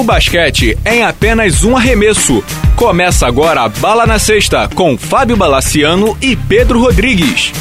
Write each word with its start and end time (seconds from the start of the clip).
O 0.00 0.02
basquete 0.02 0.78
em 0.86 1.02
apenas 1.02 1.62
um 1.62 1.76
arremesso. 1.76 2.42
Começa 2.74 3.26
agora 3.26 3.60
a 3.60 3.68
Bala 3.68 4.06
na 4.06 4.18
Sexta 4.18 4.66
com 4.74 4.96
Fábio 4.96 5.36
Balaciano 5.36 6.16
e 6.22 6.34
Pedro 6.34 6.80
Rodrigues. 6.80 7.52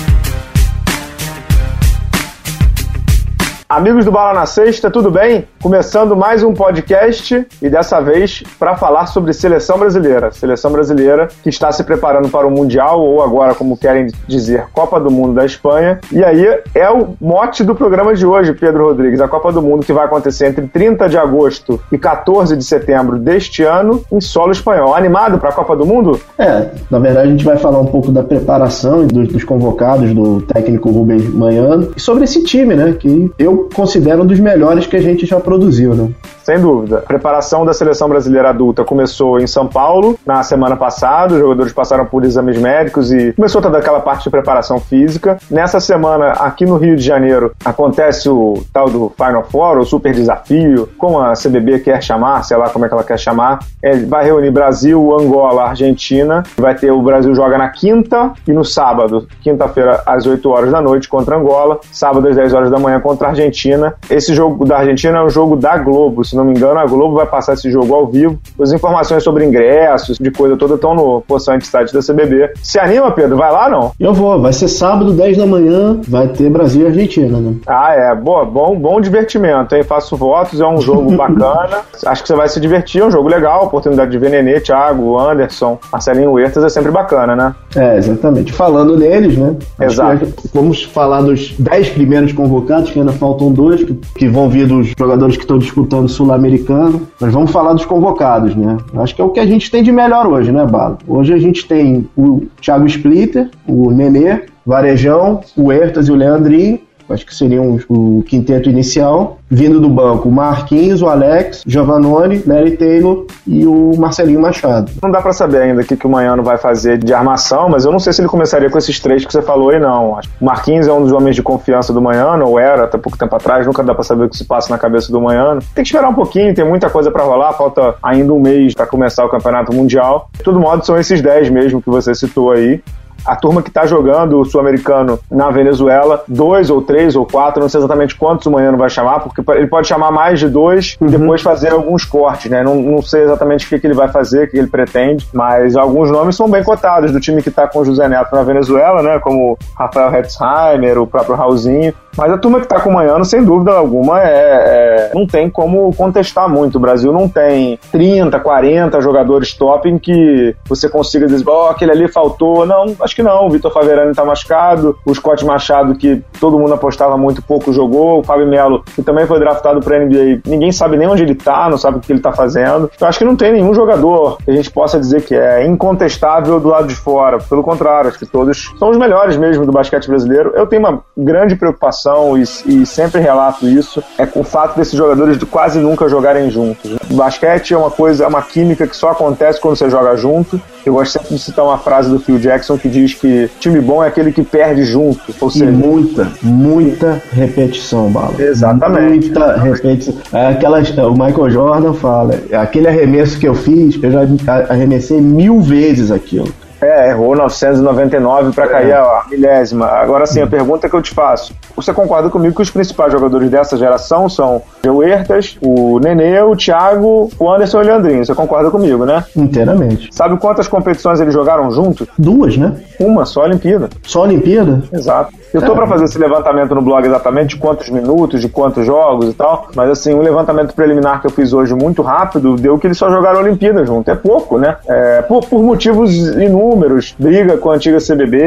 Amigos 3.68 4.06
do 4.06 4.12
Bala 4.14 4.40
na 4.40 4.46
Sexta, 4.46 4.90
tudo 4.90 5.12
bem? 5.12 5.46
Começando 5.62 6.16
mais 6.16 6.42
um 6.42 6.54
podcast 6.54 7.46
e 7.62 7.70
dessa 7.70 8.00
vez 8.00 8.42
para 8.58 8.78
falar 8.78 9.08
sobre 9.08 9.34
seleção 9.34 9.78
brasileira. 9.78 10.32
Seleção 10.32 10.72
brasileira 10.72 11.28
que 11.44 11.50
está 11.50 11.70
se 11.70 11.84
preparando 11.84 12.30
para 12.30 12.48
o 12.48 12.52
Mundial, 12.52 13.02
ou 13.02 13.22
agora, 13.22 13.54
como 13.54 13.76
querem 13.76 14.08
dizer, 14.26 14.68
Copa 14.72 15.02
do 15.02 15.12
Mundo 15.12 15.34
da 15.34 15.46
Espanha. 15.46 16.00
E 16.14 16.24
aí 16.24 16.46
é 16.74 16.90
o 16.90 17.10
mote 17.20 17.66
do 17.66 17.76
programa 17.76 18.16
de 18.16 18.26
hoje, 18.26 18.54
Pedro 18.54 18.86
Rodrigues. 18.86 19.20
A 19.20 19.28
Copa 19.28 19.52
do 19.52 19.62
Mundo 19.62 19.86
que 19.86 19.92
vai 19.92 20.06
acontecer 20.06 20.48
entre 20.48 20.66
30 20.66 21.10
de 21.10 21.18
agosto 21.18 21.78
e 21.92 21.98
14 21.98 22.56
de 22.56 22.64
setembro 22.64 23.20
deste 23.20 23.62
ano 23.64 24.02
em 24.10 24.22
solo 24.22 24.54
espanhol. 24.54 24.96
Animado 24.96 25.40
para 25.40 25.50
a 25.50 25.54
Copa 25.54 25.76
do 25.76 25.86
Mundo? 25.86 26.22
É, 26.38 26.70
na 26.90 27.00
verdade 27.00 27.28
a 27.28 27.32
gente 27.32 27.44
vai 27.44 27.58
falar 27.58 27.80
um 27.80 27.88
pouco 27.88 28.14
da 28.14 28.24
preparação 28.24 29.04
e 29.04 29.08
dos, 29.08 29.28
dos 29.28 29.44
convocados 29.44 30.14
do 30.14 30.42
técnico 30.42 30.90
Rubens 30.90 31.28
Manhano 31.34 31.92
e 31.98 32.00
sobre 32.00 32.24
esse 32.24 32.46
time, 32.46 32.76
né? 32.76 32.96
Que 32.98 33.30
eu 33.38 33.70
considero 33.76 34.24
um 34.24 34.26
dos 34.26 34.40
melhores 34.40 34.88
que 34.88 34.96
a 34.96 35.02
gente 35.02 35.26
já 35.26 35.38
produziu, 35.50 35.96
né? 35.96 36.12
Sem 36.44 36.60
dúvida. 36.60 37.00
A 37.00 37.02
preparação 37.02 37.66
da 37.66 37.74
seleção 37.74 38.08
brasileira 38.08 38.50
adulta 38.50 38.84
começou 38.84 39.40
em 39.40 39.48
São 39.48 39.68
Paulo 39.68 40.18
na 40.26 40.44
semana 40.44 40.76
passada. 40.76 41.34
Os 41.34 41.40
jogadores 41.40 41.74
passaram 41.74 42.06
por 42.06 42.24
exames 42.24 42.60
médicos 42.60 43.12
e 43.12 43.34
começou 43.34 43.62
toda 43.62 43.78
aquela 43.78 44.00
parte 44.00 44.24
de 44.24 44.30
preparação 44.30 44.80
física. 44.80 45.38
Nessa 45.50 45.80
semana, 45.80 46.34
aqui 46.34 46.66
no 46.66 46.78
Rio 46.78 46.96
de 46.96 47.04
Janeiro, 47.04 47.52
acontece 47.66 48.30
o 48.30 48.64
tal 48.72 48.90
do 48.90 49.12
Final 49.16 49.44
Four, 49.44 49.80
o 49.80 49.86
Super 49.86 50.14
Desafio, 50.14 50.90
como 50.98 51.20
a 51.20 51.34
CBB 51.34 51.80
quer 51.80 52.02
chamar, 52.02 52.44
sei 52.44 52.58
lá 52.58 52.70
como 52.70 52.86
é 52.86 52.88
que 52.88 52.94
ela 52.94 53.04
quer 53.04 53.18
chamar. 53.18 53.60
É, 53.82 53.96
vai 53.98 54.26
reunir 54.26 54.52
Brasil, 54.52 55.16
Angola, 55.20 55.66
Argentina. 55.66 56.44
Vai 56.58 56.76
ter 56.76 56.92
o 56.92 57.02
Brasil 57.02 57.34
joga 57.34 57.58
na 57.58 57.70
quinta 57.70 58.34
e 58.48 58.54
no 58.54 58.64
sábado. 58.64 59.28
Quinta-feira, 59.42 60.02
às 60.06 60.26
8 60.26 60.50
horas 60.50 60.72
da 60.72 60.82
noite, 60.82 61.10
contra 61.10 61.38
Angola. 61.38 61.80
Sábado, 61.92 62.28
às 62.28 62.36
10 62.36 62.54
horas 62.54 62.72
da 62.72 62.78
manhã, 62.80 63.00
contra 63.00 63.28
a 63.28 63.30
Argentina. 63.32 63.96
Esse 64.10 64.34
jogo 64.34 64.66
da 64.66 64.78
Argentina 64.78 65.20
é 65.20 65.24
um 65.24 65.30
jogo 65.30 65.39
da 65.56 65.78
Globo, 65.78 66.24
se 66.24 66.36
não 66.36 66.46
me 66.46 66.52
engano, 66.52 66.80
a 66.80 66.86
Globo 66.86 67.16
vai 67.16 67.26
passar 67.26 67.54
esse 67.54 67.70
jogo 67.70 67.94
ao 67.94 68.08
vivo. 68.08 68.40
As 68.60 68.72
informações 68.72 69.24
sobre 69.24 69.46
ingressos, 69.46 70.18
de 70.18 70.32
coisa 70.32 70.56
toda, 70.58 70.76
estão 70.76 70.96
no 70.96 71.22
possante 71.22 71.68
site 71.68 71.94
da 71.94 72.00
CBB. 72.02 72.52
Se 72.62 72.80
anima, 72.80 73.12
Pedro? 73.12 73.38
Vai 73.38 73.52
lá, 73.52 73.70
não? 73.70 73.92
Eu 74.00 74.14
vou. 74.14 74.40
Vai 74.42 74.54
ser 74.54 74.68
sábado, 74.68 75.12
10 75.12 75.38
da 75.38 75.46
manhã. 75.46 76.00
Vai 76.08 76.28
ter 76.28 76.50
Brasil 76.50 76.84
e 76.84 76.88
Argentina, 76.88 77.40
né? 77.40 77.56
Ah, 77.68 77.94
é. 77.94 78.16
Boa, 78.16 78.46
bom, 78.46 78.78
bom 78.78 79.02
divertimento, 79.02 79.76
hein? 79.76 79.84
Faço 79.84 80.16
votos, 80.16 80.60
é 80.60 80.68
um 80.68 80.82
jogo 80.82 81.12
bacana. 81.18 81.80
Acho 82.06 82.22
que 82.22 82.28
você 82.28 82.36
vai 82.36 82.48
se 82.48 82.60
divertir, 82.60 83.02
é 83.02 83.06
um 83.06 83.12
jogo 83.12 83.28
legal. 83.28 83.66
Oportunidade 83.66 84.12
de 84.12 84.18
ver 84.18 84.30
Nenê, 84.30 84.60
Thiago, 84.60 85.20
Anderson, 85.20 85.80
Marcelinho 85.92 86.32
Huertas 86.32 86.64
é 86.64 86.70
sempre 86.70 86.92
bacana, 86.92 87.36
né? 87.36 87.56
É, 87.76 87.98
exatamente. 87.98 88.52
Falando 88.52 88.98
neles, 88.98 89.38
né? 89.38 89.56
Exato. 89.80 90.28
Vamos 90.54 90.84
falar 90.84 91.22
dos 91.22 91.54
10 91.58 91.90
primeiros 91.90 92.34
convocados, 92.34 92.92
que 92.92 93.00
ainda 93.00 93.12
faltam 93.12 93.52
dois, 93.52 93.84
que, 93.84 93.94
que 93.94 94.28
vão 94.28 94.50
vir 94.50 94.68
dos 94.68 94.94
jogadores 94.98 95.29
que 95.36 95.44
estão 95.44 95.58
disputando 95.58 96.08
sul 96.08 96.30
sul-americano. 96.30 97.08
Mas 97.20 97.34
vamos 97.34 97.52
falar 97.52 97.74
dos 97.74 97.86
convocados, 97.86 98.56
né? 98.56 98.78
Acho 98.96 99.16
que 99.16 99.22
é 99.22 99.24
o 99.24 99.30
que 99.30 99.40
a 99.40 99.46
gente 99.46 99.70
tem 99.72 99.82
de 99.82 99.92
melhor 99.92 100.28
hoje, 100.28 100.52
né, 100.52 100.66
Bala? 100.66 100.98
Hoje 101.08 101.34
a 101.34 101.38
gente 101.38 101.68
tem 101.68 102.08
o 102.16 102.44
Thiago 102.62 102.86
Splitter, 102.86 103.50
o 103.68 103.92
Nenê, 103.92 104.44
Varejão, 104.66 105.42
o 105.58 105.72
Hertas 105.72 106.08
e 106.08 106.12
o 106.12 106.16
Leandrinho. 106.16 106.80
Acho 107.10 107.26
que 107.26 107.34
seriam 107.34 107.80
o 107.88 108.24
quinteto 108.28 108.70
inicial. 108.70 109.40
Vindo 109.52 109.80
do 109.80 109.90
banco, 109.90 110.30
o 110.30 110.32
Marquinhos, 110.32 111.02
o 111.02 111.08
Alex, 111.08 111.64
Giovanoni, 111.66 112.44
Mary 112.46 112.78
Taylor 112.78 113.26
e 113.48 113.66
o 113.66 113.94
Marcelinho 113.98 114.40
Machado. 114.40 114.92
Não 115.02 115.10
dá 115.10 115.22
para 115.22 115.34
saber 115.34 115.64
ainda 115.64 115.82
o 115.82 115.84
que, 115.84 115.98
que 115.98 116.06
o 116.06 116.10
Manhano 116.10 116.44
vai 116.44 116.60
fazer 116.60 117.00
de 117.00 117.12
armação, 117.14 117.68
mas 117.68 117.84
eu 117.84 117.92
não 117.92 117.98
sei 117.98 118.14
se 118.14 118.22
ele 118.22 118.28
começaria 118.28 118.70
com 118.70 118.78
esses 118.78 119.00
três 119.00 119.26
que 119.26 119.32
você 119.32 119.42
falou 119.42 119.72
aí, 119.72 119.80
não. 119.80 120.20
O 120.40 120.46
Marquinhos 120.46 120.88
é 120.88 120.94
um 120.94 121.02
dos 121.02 121.12
homens 121.12 121.36
de 121.36 121.42
confiança 121.42 121.92
do 121.92 122.00
Manhano, 122.00 122.48
ou 122.48 122.60
era 122.60 122.84
até 122.84 122.98
pouco 123.00 123.18
tempo 123.18 123.36
atrás, 123.36 123.66
nunca 123.66 123.84
dá 123.84 123.96
para 123.96 124.04
saber 124.04 124.26
o 124.26 124.30
que 124.30 124.38
se 124.38 124.46
passa 124.46 124.70
na 124.70 124.78
cabeça 124.78 125.12
do 125.12 125.20
Manhano. 125.20 125.62
Tem 125.74 125.84
que 125.84 125.90
esperar 125.90 126.10
um 126.10 126.14
pouquinho, 126.14 126.54
tem 126.54 126.64
muita 126.64 126.90
coisa 126.90 127.10
para 127.10 127.24
rolar, 127.24 127.54
falta 127.54 127.96
ainda 128.04 128.32
um 128.32 128.40
mês 128.40 128.76
para 128.76 128.86
começar 128.86 129.26
o 129.26 129.30
Campeonato 129.30 129.74
Mundial. 129.74 130.30
De 130.34 130.44
todo 130.44 130.60
modo, 130.60 130.86
são 130.86 130.96
esses 130.96 131.22
dez 131.22 131.50
mesmo 131.50 131.82
que 131.82 131.90
você 131.90 132.14
citou 132.14 132.52
aí 132.52 132.82
a 133.26 133.36
turma 133.36 133.62
que 133.62 133.70
está 133.70 133.86
jogando 133.86 134.40
o 134.40 134.46
Sul-Americano 134.46 135.20
na 135.30 135.50
Venezuela, 135.50 136.24
dois 136.28 136.70
ou 136.70 136.82
três 136.82 137.16
ou 137.16 137.26
quatro, 137.26 137.62
não 137.62 137.70
sei 137.70 137.80
exatamente 137.80 138.16
quantos 138.16 138.46
o 138.46 138.52
Manhano 138.52 138.78
vai 138.78 138.90
chamar, 138.90 139.20
porque 139.20 139.42
ele 139.52 139.68
pode 139.68 139.88
chamar 139.88 140.12
mais 140.12 140.40
de 140.40 140.50
dois 140.50 140.98
uhum. 141.00 141.08
e 141.08 141.12
depois 141.12 141.42
fazer 141.42 141.72
alguns 141.72 142.06
cortes, 142.06 142.50
né? 142.50 142.64
Não, 142.64 142.76
não 142.76 143.02
sei 143.02 143.24
exatamente 143.24 143.66
o 143.66 143.70
que, 143.70 143.80
que 143.80 143.88
ele 143.88 143.94
vai 143.94 144.08
fazer, 144.08 144.46
o 144.46 144.52
que 144.52 144.58
ele 144.58 144.68
pretende, 144.68 145.28
mas 145.34 145.76
alguns 145.76 146.12
nomes 146.12 146.36
são 146.36 146.50
bem 146.50 146.64
cotados 146.64 147.12
do 147.12 147.20
time 147.20 147.42
que 147.42 147.50
está 147.50 147.68
com 147.68 147.80
o 147.80 147.86
José 147.86 148.08
Neto 148.08 148.34
na 148.34 148.44
Venezuela, 148.44 149.02
né? 149.02 149.20
Como 149.20 149.58
Rafael 149.78 150.14
Hetzheimer, 150.14 151.00
o 151.00 151.08
próprio 151.08 151.36
Raulzinho. 151.36 151.94
Mas 152.20 152.34
a 152.34 152.38
turma 152.38 152.60
que 152.60 152.66
está 152.66 152.82
com 152.82 152.90
o 152.90 152.94
Manhano, 152.94 153.24
sem 153.24 153.42
dúvida 153.42 153.72
alguma, 153.72 154.22
é, 154.22 154.28
é, 154.28 155.12
não 155.16 155.26
tem 155.26 155.50
como 155.50 155.96
contestar 155.96 156.50
muito. 156.50 156.76
O 156.76 156.80
Brasil 156.80 157.14
não 157.14 157.30
tem 157.30 157.80
30, 157.94 158.38
40 158.38 159.00
jogadores 159.00 159.54
top 159.54 159.88
em 159.88 159.98
que 159.98 160.54
você 160.68 160.90
consiga 160.90 161.28
dizer, 161.28 161.48
ó, 161.48 161.68
oh, 161.68 161.70
aquele 161.70 161.92
ali 161.92 162.10
faltou. 162.10 162.66
Não, 162.66 162.94
acho 163.00 163.16
que 163.16 163.24
não. 163.24 163.48
O 163.48 163.50
Vitor 163.50 163.72
Faverani 163.72 164.14
tá 164.14 164.26
machucado. 164.26 164.98
O 165.06 165.16
Scott 165.16 165.46
Machado, 165.46 165.96
que 165.96 166.22
todo 166.42 166.60
mundo 166.60 166.74
apostava 166.74 167.18
muito 167.18 167.42
pouco, 167.42 167.72
jogou. 167.72 168.20
O 168.20 168.24
Fábio 168.24 168.48
Melo, 168.48 168.84
que 168.84 169.02
também 169.02 169.26
foi 169.26 169.40
draftado 169.40 169.80
pra 169.80 169.98
NBA. 170.00 170.42
Ninguém 170.46 170.74
sabe 170.74 170.98
nem 170.98 171.08
onde 171.08 171.24
ele 171.24 171.36
tá, 171.36 171.70
não 171.70 171.78
sabe 171.78 172.00
o 172.00 172.02
que 172.02 172.12
ele 172.12 172.20
tá 172.20 172.34
fazendo. 172.34 172.92
Eu 173.00 173.08
acho 173.08 173.18
que 173.18 173.24
não 173.24 173.38
tem 173.38 173.54
nenhum 173.54 173.74
jogador 173.74 174.40
que 174.44 174.52
a 174.52 174.54
gente 174.54 174.70
possa 174.70 175.00
dizer 175.00 175.22
que 175.22 175.36
é 175.36 175.66
incontestável 175.66 176.60
do 176.60 176.68
lado 176.68 176.88
de 176.88 176.96
fora. 176.96 177.38
Pelo 177.38 177.64
contrário, 177.64 178.10
acho 178.10 178.20
que 178.20 178.26
todos 178.26 178.74
são 178.78 178.90
os 178.90 178.98
melhores 178.98 179.38
mesmo 179.38 179.66
do 179.66 179.72
basquete 179.72 180.10
brasileiro. 180.10 180.52
Eu 180.54 180.68
tenho 180.68 180.82
uma 180.82 181.02
grande 181.18 181.56
preocupação 181.56 182.09
e, 182.38 182.44
e 182.82 182.86
sempre 182.86 183.22
relato 183.22 183.68
isso, 183.68 184.04
é 184.18 184.26
com 184.26 184.42
o 184.42 184.44
fato 184.44 184.78
desses 184.78 184.94
jogadores 184.94 185.38
quase 185.44 185.80
nunca 185.80 186.08
jogarem 186.08 186.50
juntos. 186.50 186.98
O 187.10 187.16
basquete 187.16 187.74
é 187.74 187.78
uma 187.78 187.92
coisa, 187.92 188.24
é 188.24 188.28
uma 188.28 188.42
química 188.42 188.88
que 188.88 188.96
só 188.96 189.12
acontece 189.12 189.60
quando 189.60 189.76
você 189.76 189.90
joga 189.90 190.16
junto. 190.16 190.62
Eu 190.86 190.94
gosto 190.94 191.14
sempre 191.14 191.36
de 191.36 191.40
citar 191.40 191.66
uma 191.66 191.78
frase 191.78 192.10
do 192.10 192.20
Phil 192.20 192.40
Jackson 192.40 192.78
que 192.78 192.88
diz 192.88 193.14
que 193.14 193.50
time 193.60 193.80
bom 193.82 194.04
é 194.04 194.08
aquele 194.08 194.32
que 194.32 194.44
perde 194.44 194.84
junto. 194.84 195.22
Ou 195.40 195.50
seja, 195.50 195.66
e 195.66 195.72
muita, 195.72 196.32
muita 196.42 197.22
repetição, 197.32 198.10
Bala. 198.10 198.34
Exatamente. 198.40 199.28
Muita 199.28 199.58
repetição. 199.58 200.16
É 200.34 200.48
aquelas, 200.48 200.90
o 200.98 201.12
Michael 201.12 201.50
Jordan 201.50 201.94
fala, 201.94 202.36
aquele 202.54 202.88
arremesso 202.88 203.38
que 203.38 203.48
eu 203.48 203.54
fiz, 203.54 204.02
eu 204.02 204.12
já 204.12 204.22
arremessei 204.70 205.20
mil 205.22 205.62
vezes 205.62 206.12
aquilo. 206.12 206.52
É, 206.82 207.10
errou 207.10 207.36
999 207.36 208.54
para 208.54 208.66
é. 208.66 208.68
cair 208.68 208.94
a 208.94 209.24
milésima. 209.30 209.86
Agora 209.88 210.26
sim, 210.26 210.42
a 210.42 210.48
pergunta 210.48 210.90
que 210.90 210.96
eu 210.96 211.02
te 211.02 211.12
faço: 211.12 211.54
você 211.76 211.94
concorda 211.94 212.30
comigo 212.30 212.56
que 212.56 212.62
os 212.62 212.70
principais 212.70 213.12
jogadores 213.12 213.50
dessa 213.50 213.78
geração 213.78 214.30
são 214.30 214.62
o 214.86 215.04
Hertas, 215.04 215.58
o 215.62 216.00
Nenê, 216.00 216.42
o 216.42 216.56
Thiago, 216.56 217.30
o 217.38 217.52
Anderson 217.52 217.80
e 217.80 217.84
o 217.84 217.86
Leandrinho? 217.86 218.26
Você 218.26 218.34
concorda 218.34 218.72
comigo, 218.72 219.06
né? 219.06 219.24
Inteiramente. 219.36 220.10
Sabe 220.12 220.38
quantas 220.38 220.68
competições 220.68 221.20
eles 221.20 221.34
jogaram 221.34 221.70
juntos? 221.72 222.08
Duas, 222.18 222.58
né? 222.58 222.76
Uma, 223.00 223.26
só 223.26 223.42
a 223.42 223.46
Olimpíada. 223.46 223.90
Só 224.04 224.22
a 224.22 224.24
Olimpíada? 224.24 224.82
Exato. 224.92 225.34
Eu 225.54 225.62
tô 225.62 225.74
é. 225.74 225.76
para 225.76 225.88
fazer 225.88 226.06
esse 226.06 226.18
levantamento 226.18 226.76
no 226.76 226.82
blog 226.82 227.06
exatamente 227.06 227.56
de 227.56 227.58
quantos 227.58 227.90
minutos, 227.90 228.40
de 228.40 228.48
quantos 228.48 228.86
jogos 228.86 229.30
e 229.30 229.34
tal, 229.34 229.68
mas 229.76 229.90
assim, 229.90 230.14
um 230.14 230.22
levantamento 230.22 230.74
preliminar 230.74 231.20
que 231.22 231.28
eu 231.28 231.32
fiz 231.32 231.54
hoje 231.54 231.74
muito 231.74 232.02
rápido 232.02 232.56
deu 232.56 232.78
que 232.78 232.86
eles 232.86 232.98
só 232.98 233.10
jogaram 233.10 233.40
a 233.40 233.42
Olimpíada 233.42 233.86
junto. 233.86 234.10
É 234.10 234.16
pouco, 234.16 234.58
né? 234.58 234.78
É, 234.88 235.22
por, 235.24 235.46
por 235.46 235.64
motivos 235.64 236.16
inúmeros. 236.16 236.69
Briga 237.18 237.58
com 237.58 237.72
a 237.72 237.76
antiga 237.76 237.98
CBB, 238.00 238.42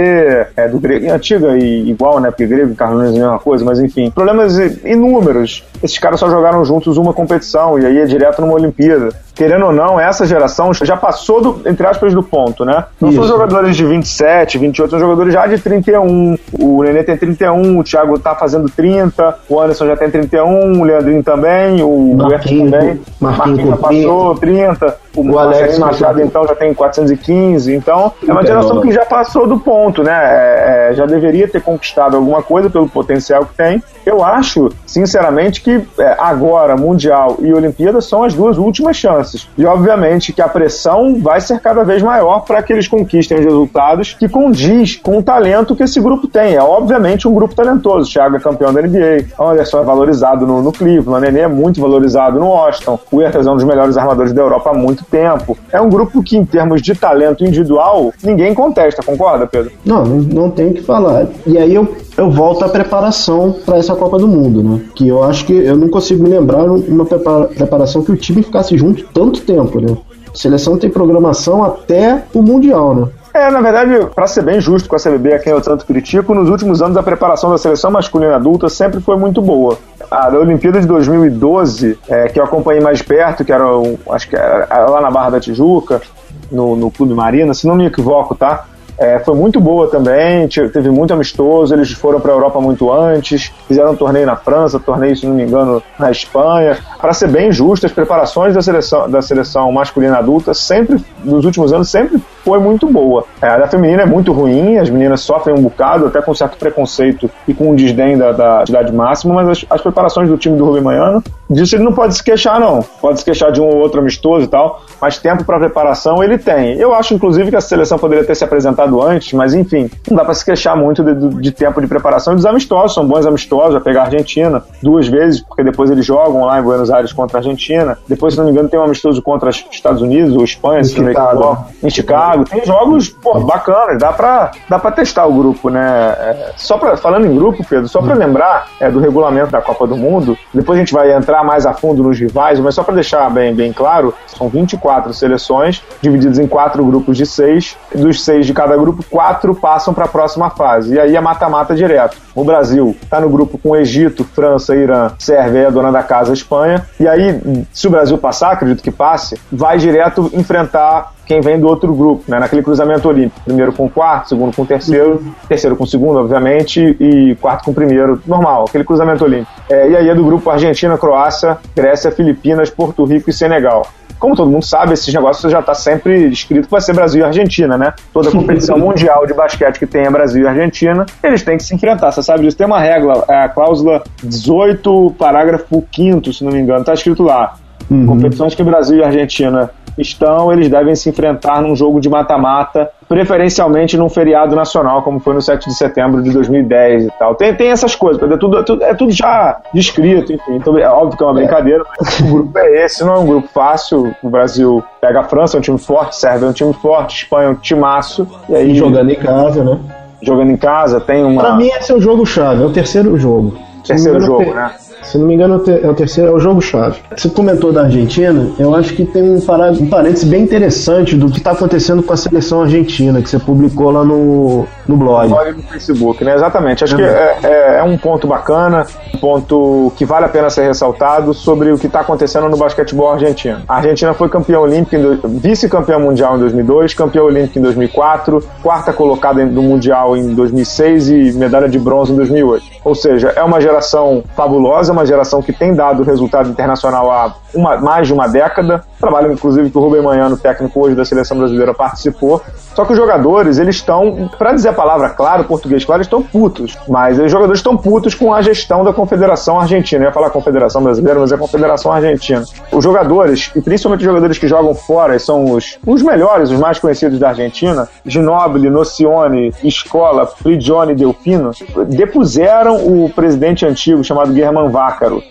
é, 0.56 0.68
do 0.68 0.78
grego, 0.78 1.10
antiga 1.10 1.56
e 1.56 1.90
igual, 1.90 2.20
né? 2.20 2.30
Porque 2.30 2.46
grego 2.46 2.72
e 2.72 2.74
Carlos 2.74 3.04
é 3.04 3.08
a 3.08 3.12
mesma 3.12 3.38
coisa, 3.38 3.64
mas 3.64 3.80
enfim. 3.80 4.10
Problemas 4.10 4.58
inúmeros. 4.84 5.64
Esses 5.82 5.98
caras 5.98 6.20
só 6.20 6.28
jogaram 6.28 6.64
juntos 6.64 6.96
uma 6.96 7.12
competição 7.12 7.78
e 7.78 7.86
aí 7.86 7.98
é 7.98 8.04
direto 8.04 8.40
numa 8.40 8.54
Olimpíada 8.54 9.10
querendo 9.34 9.66
ou 9.66 9.72
não, 9.72 9.98
essa 9.98 10.26
geração 10.26 10.72
já 10.74 10.96
passou, 10.96 11.40
do, 11.40 11.68
entre 11.68 11.86
aspas, 11.86 12.14
do 12.14 12.22
ponto, 12.22 12.64
né? 12.64 12.84
Não 13.00 13.08
Isso. 13.08 13.18
são 13.18 13.28
jogadores 13.28 13.76
de 13.76 13.84
27, 13.84 14.58
28, 14.58 14.90
são 14.90 14.98
jogadores 14.98 15.32
já 15.32 15.46
de 15.46 15.58
31. 15.58 16.38
O 16.60 16.82
Nenê 16.82 17.02
tem 17.02 17.16
31, 17.16 17.78
o 17.78 17.84
Thiago 17.84 18.18
tá 18.18 18.34
fazendo 18.34 18.68
30, 18.68 19.38
o 19.48 19.60
Anderson 19.60 19.86
já 19.86 19.96
tem 19.96 20.10
31, 20.10 20.80
o 20.80 20.84
Leandrinho 20.84 21.22
também, 21.22 21.82
o 21.82 22.14
Marquinhos 22.14 22.70
também. 22.70 23.00
Marquinhos, 23.20 23.20
Marquinhos 23.20 23.70
já 23.70 23.76
passou 23.76 24.34
30. 24.36 25.02
O, 25.14 25.30
o 25.30 25.38
Alex 25.38 25.78
Machado, 25.78 26.22
então, 26.22 26.46
já 26.46 26.54
tem 26.54 26.72
415. 26.72 27.74
Então, 27.74 28.12
é 28.26 28.32
uma 28.32 28.44
geração 28.44 28.80
que 28.80 28.90
já 28.92 29.04
passou 29.04 29.46
do 29.46 29.58
ponto, 29.58 30.02
né? 30.02 30.12
É, 30.12 30.90
é, 30.90 30.94
já 30.94 31.04
deveria 31.04 31.46
ter 31.46 31.60
conquistado 31.60 32.16
alguma 32.16 32.42
coisa 32.42 32.70
pelo 32.70 32.88
potencial 32.88 33.44
que 33.44 33.54
tem. 33.54 33.82
Eu 34.06 34.24
acho, 34.24 34.70
sinceramente, 34.86 35.60
que 35.60 35.71
que 35.80 36.02
é, 36.02 36.16
agora, 36.18 36.76
Mundial 36.76 37.36
e 37.40 37.52
Olimpíada 37.52 38.00
são 38.00 38.24
as 38.24 38.34
duas 38.34 38.58
últimas 38.58 38.96
chances. 38.96 39.48
E 39.56 39.64
obviamente 39.64 40.32
que 40.32 40.42
a 40.42 40.48
pressão 40.48 41.16
vai 41.20 41.40
ser 41.40 41.60
cada 41.60 41.84
vez 41.84 42.02
maior 42.02 42.40
para 42.40 42.62
que 42.62 42.72
eles 42.72 42.88
conquistem 42.88 43.38
os 43.38 43.44
resultados 43.44 44.14
que 44.18 44.28
condiz 44.28 44.96
com 44.96 45.18
o 45.18 45.22
talento 45.22 45.74
que 45.74 45.82
esse 45.82 46.00
grupo 46.00 46.26
tem. 46.26 46.54
É 46.54 46.62
obviamente 46.62 47.26
um 47.26 47.34
grupo 47.34 47.54
talentoso. 47.54 48.10
Thiago 48.10 48.36
é 48.36 48.40
campeão 48.40 48.72
da 48.72 48.82
NBA, 48.82 49.26
Anderson 49.38 49.80
é 49.80 49.84
valorizado 49.84 50.46
no, 50.46 50.62
no 50.62 50.72
Cleveland, 50.72 51.22
Nenê 51.22 51.40
é 51.40 51.48
muito 51.48 51.80
valorizado 51.80 52.38
no 52.38 52.48
Washington, 52.48 52.98
o 53.10 53.20
Hertas 53.20 53.46
é 53.46 53.50
um 53.50 53.54
dos 53.54 53.64
melhores 53.64 53.96
armadores 53.96 54.32
da 54.32 54.42
Europa 54.42 54.70
há 54.70 54.74
muito 54.74 55.04
tempo. 55.04 55.56
É 55.70 55.80
um 55.80 55.88
grupo 55.88 56.22
que, 56.22 56.36
em 56.36 56.44
termos 56.44 56.82
de 56.82 56.94
talento 56.94 57.44
individual, 57.44 58.12
ninguém 58.22 58.54
contesta, 58.54 59.02
concorda, 59.02 59.46
Pedro? 59.46 59.72
Não, 59.84 60.04
não 60.04 60.50
tem 60.50 60.70
o 60.70 60.74
que 60.74 60.82
falar. 60.82 61.26
E 61.46 61.58
aí 61.58 61.74
eu, 61.74 61.96
eu 62.16 62.30
volto 62.30 62.64
à 62.64 62.68
preparação 62.68 63.54
para 63.64 63.78
essa 63.78 63.94
Copa 63.94 64.18
do 64.18 64.28
Mundo, 64.28 64.62
né? 64.62 64.80
Que 64.94 65.08
eu 65.08 65.22
acho 65.22 65.44
que 65.44 65.61
eu 65.62 65.76
não 65.76 65.88
consigo 65.88 66.22
me 66.22 66.28
lembrar 66.28 66.64
uma 66.64 67.04
preparação 67.04 68.02
que 68.02 68.12
o 68.12 68.16
time 68.16 68.42
ficasse 68.42 68.76
junto 68.76 69.04
tanto 69.12 69.40
tempo, 69.42 69.80
né? 69.80 69.96
A 70.32 70.36
seleção 70.36 70.78
tem 70.78 70.88
programação 70.90 71.62
até 71.62 72.24
o 72.32 72.42
Mundial, 72.42 72.94
né? 72.94 73.08
É, 73.34 73.50
na 73.50 73.62
verdade, 73.62 74.10
para 74.14 74.26
ser 74.26 74.42
bem 74.42 74.60
justo 74.60 74.88
com 74.88 74.94
a 74.94 74.98
CBB, 74.98 75.32
a 75.32 75.38
quem 75.38 75.52
eu 75.52 75.60
tanto 75.60 75.86
critico, 75.86 76.34
nos 76.34 76.50
últimos 76.50 76.82
anos 76.82 76.98
a 76.98 77.02
preparação 77.02 77.50
da 77.50 77.56
seleção 77.56 77.90
masculina 77.90 78.36
adulta 78.36 78.68
sempre 78.68 79.00
foi 79.00 79.16
muito 79.16 79.40
boa. 79.40 79.78
A 80.10 80.28
da 80.28 80.38
Olimpíada 80.38 80.78
de 80.80 80.86
2012, 80.86 81.98
é, 82.08 82.28
que 82.28 82.38
eu 82.38 82.44
acompanhei 82.44 82.82
mais 82.82 83.00
perto, 83.00 83.42
que 83.42 83.50
era, 83.50 83.64
acho 84.10 84.28
que 84.28 84.36
era 84.36 84.86
lá 84.86 85.00
na 85.00 85.10
Barra 85.10 85.30
da 85.30 85.40
Tijuca, 85.40 86.02
no, 86.50 86.76
no 86.76 86.90
Clube 86.90 87.14
Marina, 87.14 87.54
se 87.54 87.66
não 87.66 87.74
me 87.74 87.86
equivoco, 87.86 88.34
tá? 88.34 88.66
É, 89.02 89.18
foi 89.18 89.34
muito 89.34 89.60
boa 89.60 89.88
também, 89.90 90.46
teve 90.46 90.88
muito 90.88 91.12
amistoso, 91.12 91.74
eles 91.74 91.90
foram 91.90 92.20
para 92.20 92.30
a 92.30 92.34
Europa 92.36 92.60
muito 92.60 92.92
antes, 92.92 93.52
fizeram 93.66 93.90
um 93.90 93.96
torneio 93.96 94.24
na 94.24 94.36
França, 94.36 94.78
torneio, 94.78 95.16
se 95.16 95.26
não 95.26 95.34
me 95.34 95.42
engano, 95.42 95.82
na 95.98 96.08
Espanha. 96.08 96.78
Para 97.00 97.12
ser 97.12 97.26
bem 97.26 97.50
justo, 97.50 97.84
as 97.84 97.90
preparações 97.90 98.54
da 98.54 98.62
seleção, 98.62 99.10
da 99.10 99.20
seleção 99.20 99.72
masculina 99.72 100.18
adulta 100.18 100.54
sempre, 100.54 101.04
nos 101.24 101.44
últimos 101.44 101.72
anos, 101.72 101.90
sempre 101.90 102.22
foi 102.44 102.58
muito 102.58 102.86
boa. 102.88 103.24
É, 103.40 103.46
a 103.46 103.58
da 103.58 103.68
feminina 103.68 104.02
é 104.02 104.06
muito 104.06 104.32
ruim, 104.32 104.78
as 104.78 104.90
meninas 104.90 105.20
sofrem 105.20 105.56
um 105.56 105.62
bocado, 105.62 106.06
até 106.06 106.20
com 106.20 106.34
certo 106.34 106.56
preconceito 106.56 107.30
e 107.46 107.54
com 107.54 107.70
um 107.70 107.74
desdém 107.74 108.16
da, 108.16 108.32
da 108.32 108.64
idade 108.68 108.92
máxima, 108.92 109.34
mas 109.34 109.48
as, 109.48 109.66
as, 109.70 109.80
preparações 109.80 110.28
do 110.28 110.36
time 110.36 110.56
do 110.56 110.64
Rubem 110.64 110.82
Manhano, 110.82 111.22
disso 111.48 111.76
ele 111.76 111.84
não 111.84 111.92
pode 111.92 112.14
se 112.14 112.22
queixar, 112.22 112.58
não. 112.58 112.82
Pode 113.00 113.20
se 113.20 113.24
queixar 113.24 113.52
de 113.52 113.60
um 113.60 113.66
ou 113.66 113.76
outro 113.76 114.00
amistoso 114.00 114.44
e 114.44 114.48
tal, 114.48 114.82
mas 115.00 115.18
tempo 115.18 115.44
para 115.44 115.58
preparação 115.58 116.22
ele 116.22 116.38
tem. 116.38 116.74
Eu 116.78 116.94
acho, 116.94 117.14
inclusive, 117.14 117.50
que 117.50 117.56
a 117.56 117.60
seleção 117.60 117.98
poderia 117.98 118.24
ter 118.24 118.34
se 118.34 118.44
apresentado 118.44 119.00
antes, 119.02 119.32
mas 119.32 119.54
enfim, 119.54 119.90
não 120.08 120.16
dá 120.16 120.24
para 120.24 120.34
se 120.34 120.44
queixar 120.44 120.76
muito 120.76 121.02
de, 121.02 121.40
de, 121.40 121.52
tempo 121.52 121.80
de 121.80 121.86
preparação 121.86 122.32
e 122.32 122.36
dos 122.36 122.46
amistosos, 122.46 122.94
são 122.94 123.06
bons 123.06 123.26
amistosos, 123.26 123.74
vai 123.74 123.82
pegar 123.82 124.02
a 124.02 124.04
Argentina 124.06 124.62
duas 124.82 125.06
vezes, 125.08 125.40
porque 125.40 125.62
depois 125.62 125.90
eles 125.90 126.04
jogam 126.04 126.44
lá 126.44 126.58
em 126.58 126.62
Buenos 126.62 126.90
Aires 126.90 127.12
contra 127.12 127.38
a 127.38 127.40
Argentina, 127.40 127.98
depois, 128.08 128.34
se 128.34 128.38
não 128.38 128.46
me 128.46 128.52
engano, 128.52 128.68
tem 128.68 128.78
um 128.78 128.84
amistoso 128.84 129.22
contra 129.22 129.50
os 129.50 129.64
Estados 129.70 130.02
Unidos 130.02 130.34
ou 130.36 130.44
Espanha, 130.44 130.80
em 130.80 130.84
se 130.84 130.98
não 130.98 131.06
me 131.06 131.12
engano, 131.12 131.66
em 131.82 131.90
Chicago. 131.90 132.31
Tem 132.44 132.64
jogos, 132.64 133.08
pô, 133.08 133.40
bacanas, 133.40 133.98
dá 133.98 134.12
pra, 134.12 134.50
dá 134.68 134.78
pra 134.78 134.90
testar 134.90 135.26
o 135.26 135.32
grupo, 135.32 135.68
né? 135.68 136.14
É, 136.18 136.52
só 136.56 136.78
pra, 136.78 136.96
falando 136.96 137.26
em 137.26 137.34
grupo, 137.34 137.64
Pedro, 137.64 137.88
só 137.88 138.00
pra 138.00 138.14
lembrar 138.14 138.68
é, 138.80 138.90
do 138.90 139.00
regulamento 139.00 139.50
da 139.50 139.60
Copa 139.60 139.86
do 139.86 139.96
Mundo, 139.96 140.36
depois 140.52 140.78
a 140.78 140.80
gente 140.80 140.92
vai 140.92 141.12
entrar 141.12 141.44
mais 141.44 141.66
a 141.66 141.72
fundo 141.72 142.02
nos 142.02 142.18
rivais, 142.18 142.58
mas 142.60 142.74
só 142.74 142.82
pra 142.82 142.94
deixar 142.94 143.28
bem, 143.30 143.54
bem 143.54 143.72
claro, 143.72 144.14
são 144.26 144.48
24 144.48 145.12
seleções, 145.12 145.82
divididas 146.00 146.38
em 146.38 146.46
quatro 146.46 146.84
grupos 146.84 147.16
de 147.16 147.26
seis, 147.26 147.76
dos 147.94 148.24
seis 148.24 148.46
de 148.46 148.54
cada 148.54 148.76
grupo, 148.76 149.04
quatro 149.10 149.54
passam 149.54 149.92
para 149.92 150.04
a 150.04 150.08
próxima 150.08 150.50
fase, 150.50 150.94
e 150.94 151.00
aí 151.00 151.16
é 151.16 151.20
mata-mata 151.20 151.74
direto. 151.74 152.16
O 152.34 152.44
Brasil 152.44 152.96
está 153.02 153.20
no 153.20 153.28
grupo 153.28 153.58
com 153.58 153.76
Egito, 153.76 154.24
França, 154.24 154.74
Irã, 154.74 155.12
Sérvia 155.18 155.60
e 155.60 155.66
a 155.66 155.70
dona 155.70 155.92
da 155.92 156.02
casa, 156.02 156.32
Espanha, 156.32 156.86
e 156.98 157.06
aí, 157.06 157.66
se 157.72 157.86
o 157.86 157.90
Brasil 157.90 158.16
passar, 158.18 158.52
acredito 158.52 158.82
que 158.82 158.90
passe, 158.90 159.38
vai 159.50 159.78
direto 159.78 160.30
enfrentar 160.32 161.12
quem 161.26 161.40
vem 161.40 161.58
do 161.58 161.66
outro 161.66 161.94
grupo, 161.94 162.24
né? 162.28 162.38
Naquele 162.38 162.62
cruzamento 162.62 163.08
olímpico. 163.08 163.40
Primeiro 163.44 163.72
com 163.72 163.88
quarto, 163.88 164.30
segundo 164.30 164.54
com 164.54 164.64
terceiro, 164.64 165.22
terceiro 165.48 165.76
com 165.76 165.86
segundo, 165.86 166.18
obviamente, 166.18 166.96
e 167.00 167.36
quarto 167.40 167.64
com 167.64 167.72
primeiro. 167.72 168.20
Normal, 168.26 168.64
aquele 168.68 168.84
cruzamento 168.84 169.24
olímpico. 169.24 169.52
É, 169.70 169.90
e 169.90 169.96
aí 169.96 170.08
é 170.08 170.14
do 170.14 170.24
grupo 170.24 170.50
Argentina, 170.50 170.96
Croácia, 170.98 171.58
Grécia, 171.74 172.10
Filipinas, 172.10 172.70
Porto 172.70 173.04
Rico 173.04 173.30
e 173.30 173.32
Senegal 173.32 173.86
como 174.22 174.36
todo 174.36 174.48
mundo 174.48 174.64
sabe, 174.64 174.92
esses 174.92 175.12
negócios 175.12 175.50
já 175.50 175.58
está 175.58 175.74
sempre 175.74 176.28
escrito 176.28 176.66
que 176.66 176.70
vai 176.70 176.80
ser 176.80 176.94
Brasil 176.94 177.22
e 177.22 177.24
Argentina, 177.24 177.76
né? 177.76 177.92
Toda 178.12 178.30
competição 178.30 178.78
mundial 178.78 179.26
de 179.26 179.34
basquete 179.34 179.80
que 179.80 179.86
tenha 179.86 180.08
Brasil 180.12 180.44
e 180.44 180.46
Argentina, 180.46 181.04
eles 181.24 181.42
têm 181.42 181.56
que 181.56 181.64
se 181.64 181.74
enfrentar. 181.74 182.12
Você 182.12 182.22
sabe 182.22 182.44
disso? 182.44 182.56
Tem 182.56 182.64
uma 182.64 182.78
regra, 182.78 183.24
é 183.28 183.42
a 183.42 183.48
cláusula 183.48 184.00
18, 184.22 185.16
parágrafo 185.18 185.84
5 185.92 186.32
se 186.32 186.44
não 186.44 186.52
me 186.52 186.60
engano, 186.60 186.82
está 186.82 186.94
escrito 186.94 187.24
lá. 187.24 187.54
Uhum. 187.90 188.06
Competições 188.06 188.54
que 188.54 188.62
Brasil 188.62 188.98
e 188.98 189.02
Argentina 189.02 189.68
estão, 189.98 190.52
eles 190.52 190.68
devem 190.68 190.94
se 190.94 191.08
enfrentar 191.08 191.60
num 191.60 191.74
jogo 191.76 192.00
de 192.00 192.08
mata-mata, 192.08 192.90
preferencialmente 193.08 193.96
num 193.96 194.08
feriado 194.08 194.56
nacional, 194.56 195.02
como 195.02 195.20
foi 195.20 195.34
no 195.34 195.42
7 195.42 195.68
de 195.68 195.74
setembro 195.74 196.22
de 196.22 196.30
2010 196.30 197.04
e 197.04 197.10
tal. 197.18 197.34
Tem, 197.34 197.54
tem 197.54 197.68
essas 197.68 197.94
coisas, 197.94 198.22
é 198.22 198.36
tudo, 198.36 198.58
é 198.58 198.62
tudo, 198.62 198.82
é 198.82 198.94
tudo 198.94 199.12
já 199.12 199.60
descrito, 199.72 200.32
enfim. 200.32 200.56
Então, 200.56 200.78
é 200.78 200.88
óbvio 200.88 201.16
que 201.16 201.22
é 201.22 201.26
uma 201.26 201.34
brincadeira, 201.34 201.84
mas 201.98 202.20
o 202.20 202.24
grupo 202.24 202.58
é 202.58 202.84
esse, 202.84 203.04
não 203.04 203.14
é 203.14 203.18
um 203.18 203.26
grupo 203.26 203.48
fácil. 203.48 204.14
O 204.22 204.30
Brasil 204.30 204.82
pega 205.00 205.20
a 205.20 205.24
França, 205.24 205.56
é 205.56 205.58
um 205.58 205.62
time 205.62 205.78
forte, 205.78 206.16
Sérvia 206.16 206.46
é 206.46 206.48
um 206.48 206.52
time 206.52 206.72
forte, 206.72 207.24
Espanha 207.24 207.48
é 207.48 207.50
um 207.50 207.54
timaço. 207.54 208.26
E 208.48 208.54
aí, 208.54 208.74
jogando 208.74 209.10
em 209.10 209.16
casa, 209.16 209.62
né? 209.62 209.78
Jogando 210.22 210.50
em 210.52 210.56
casa, 210.56 211.00
tem 211.00 211.24
uma. 211.24 211.42
Pra 211.42 211.54
mim, 211.56 211.68
esse 211.68 211.92
é 211.92 211.94
o 211.94 212.00
jogo 212.00 212.24
chave, 212.24 212.62
é 212.62 212.66
o 212.66 212.70
terceiro 212.70 213.18
jogo. 213.18 213.58
Terceiro 213.84 214.20
jogo, 214.20 214.54
né? 214.54 214.70
Se 215.02 215.18
não 215.18 215.26
me 215.26 215.34
engano, 215.34 215.62
é 215.82 215.88
o 215.88 215.94
terceiro, 215.94 216.30
é 216.30 216.34
o 216.34 216.38
jogo-chave. 216.38 217.00
Você 217.16 217.28
comentou 217.28 217.72
da 217.72 217.82
Argentina, 217.82 218.50
eu 218.58 218.74
acho 218.74 218.94
que 218.94 219.04
tem 219.04 219.22
um, 219.22 219.36
um 219.36 219.86
parênteses 219.88 220.24
bem 220.24 220.42
interessante 220.42 221.16
do 221.16 221.30
que 221.30 221.38
está 221.38 221.52
acontecendo 221.52 222.02
com 222.02 222.12
a 222.12 222.16
seleção 222.16 222.62
argentina, 222.62 223.20
que 223.20 223.28
você 223.28 223.38
publicou 223.38 223.90
lá 223.90 224.04
no, 224.04 224.66
no 224.86 224.96
blog. 224.96 225.28
No 225.28 225.34
blog 225.36 225.52
no 225.52 225.62
Facebook, 225.62 226.24
né? 226.24 226.34
Exatamente. 226.34 226.84
Acho 226.84 226.94
é. 226.94 226.96
que 226.96 227.02
é, 227.02 227.38
é, 227.42 227.78
é, 227.78 227.82
um 227.82 227.96
ponto 227.98 228.26
bacana, 228.26 228.86
um 229.14 229.18
ponto 229.18 229.92
que 229.96 230.04
vale 230.04 230.26
a 230.26 230.28
pena 230.28 230.48
ser 230.50 230.66
ressaltado 230.66 231.34
sobre 231.34 231.72
o 231.72 231.78
que 231.78 231.86
está 231.86 232.00
acontecendo 232.00 232.48
no 232.48 232.56
basquetebol 232.56 233.12
argentino. 233.12 233.60
A 233.68 233.76
Argentina 233.76 234.14
foi 234.14 234.28
campeã 234.28 234.60
olímpica, 234.60 234.98
vice-campeã 235.24 235.98
mundial 235.98 236.36
em 236.36 236.40
2002, 236.40 236.94
campeã 236.94 237.22
olímpica 237.22 237.58
em 237.58 237.62
2004, 237.62 238.44
quarta 238.62 238.92
colocada 238.92 239.44
no 239.44 239.62
mundial 239.62 240.16
em 240.16 240.34
2006 240.34 241.10
e 241.10 241.32
medalha 241.32 241.68
de 241.68 241.78
bronze 241.78 242.12
em 242.12 242.16
2008. 242.16 242.64
Ou 242.84 242.94
seja, 242.94 243.32
é 243.34 243.42
uma 243.42 243.60
geração 243.60 244.22
fabulosa, 244.36 244.91
uma 244.92 245.06
geração 245.06 245.42
que 245.42 245.52
tem 245.52 245.74
dado 245.74 246.02
resultado 246.02 246.48
internacional 246.48 247.10
há 247.10 247.34
uma, 247.54 247.76
mais 247.78 248.06
de 248.06 248.12
uma 248.12 248.26
década. 248.28 248.84
Trabalho, 248.98 249.32
inclusive, 249.32 249.70
que 249.70 249.76
o 249.76 249.80
Rubem 249.80 250.02
Manhano, 250.02 250.36
técnico 250.36 250.80
hoje 250.80 250.94
da 250.94 251.04
seleção 251.04 251.38
brasileira, 251.38 251.74
participou. 251.74 252.40
Só 252.74 252.84
que 252.84 252.92
os 252.92 252.98
jogadores, 252.98 253.58
eles 253.58 253.76
estão, 253.76 254.30
para 254.38 254.52
dizer 254.52 254.70
a 254.70 254.72
palavra 254.72 255.10
claro, 255.10 255.44
português 255.44 255.84
claro, 255.84 256.00
estão 256.00 256.22
putos. 256.22 256.78
Mas 256.88 257.18
os 257.18 257.30
jogadores 257.30 257.58
estão 257.58 257.76
putos 257.76 258.14
com 258.14 258.32
a 258.32 258.40
gestão 258.40 258.82
da 258.82 258.92
Confederação 258.92 259.60
Argentina. 259.60 260.04
Eu 260.04 260.08
ia 260.08 260.12
falar 260.12 260.30
Confederação 260.30 260.82
Brasileira, 260.82 261.20
mas 261.20 261.32
é 261.32 261.34
a 261.34 261.38
Confederação 261.38 261.92
Argentina. 261.92 262.42
Os 262.70 262.82
jogadores, 262.82 263.50
e 263.54 263.60
principalmente 263.60 264.00
os 264.00 264.06
jogadores 264.06 264.38
que 264.38 264.48
jogam 264.48 264.74
fora, 264.74 265.18
são 265.18 265.52
os, 265.52 265.78
os 265.86 266.02
melhores, 266.02 266.50
os 266.50 266.58
mais 266.58 266.78
conhecidos 266.78 267.18
da 267.18 267.28
Argentina, 267.28 267.88
Ginobili, 268.06 268.70
Nocione, 268.70 269.52
Escola, 269.62 270.26
Prigione 270.26 270.92
e 270.92 270.96
Delfino, 270.96 271.50
depuseram 271.88 272.76
o 272.76 273.10
presidente 273.10 273.66
antigo 273.66 274.02
chamado 274.02 274.34
German 274.34 274.70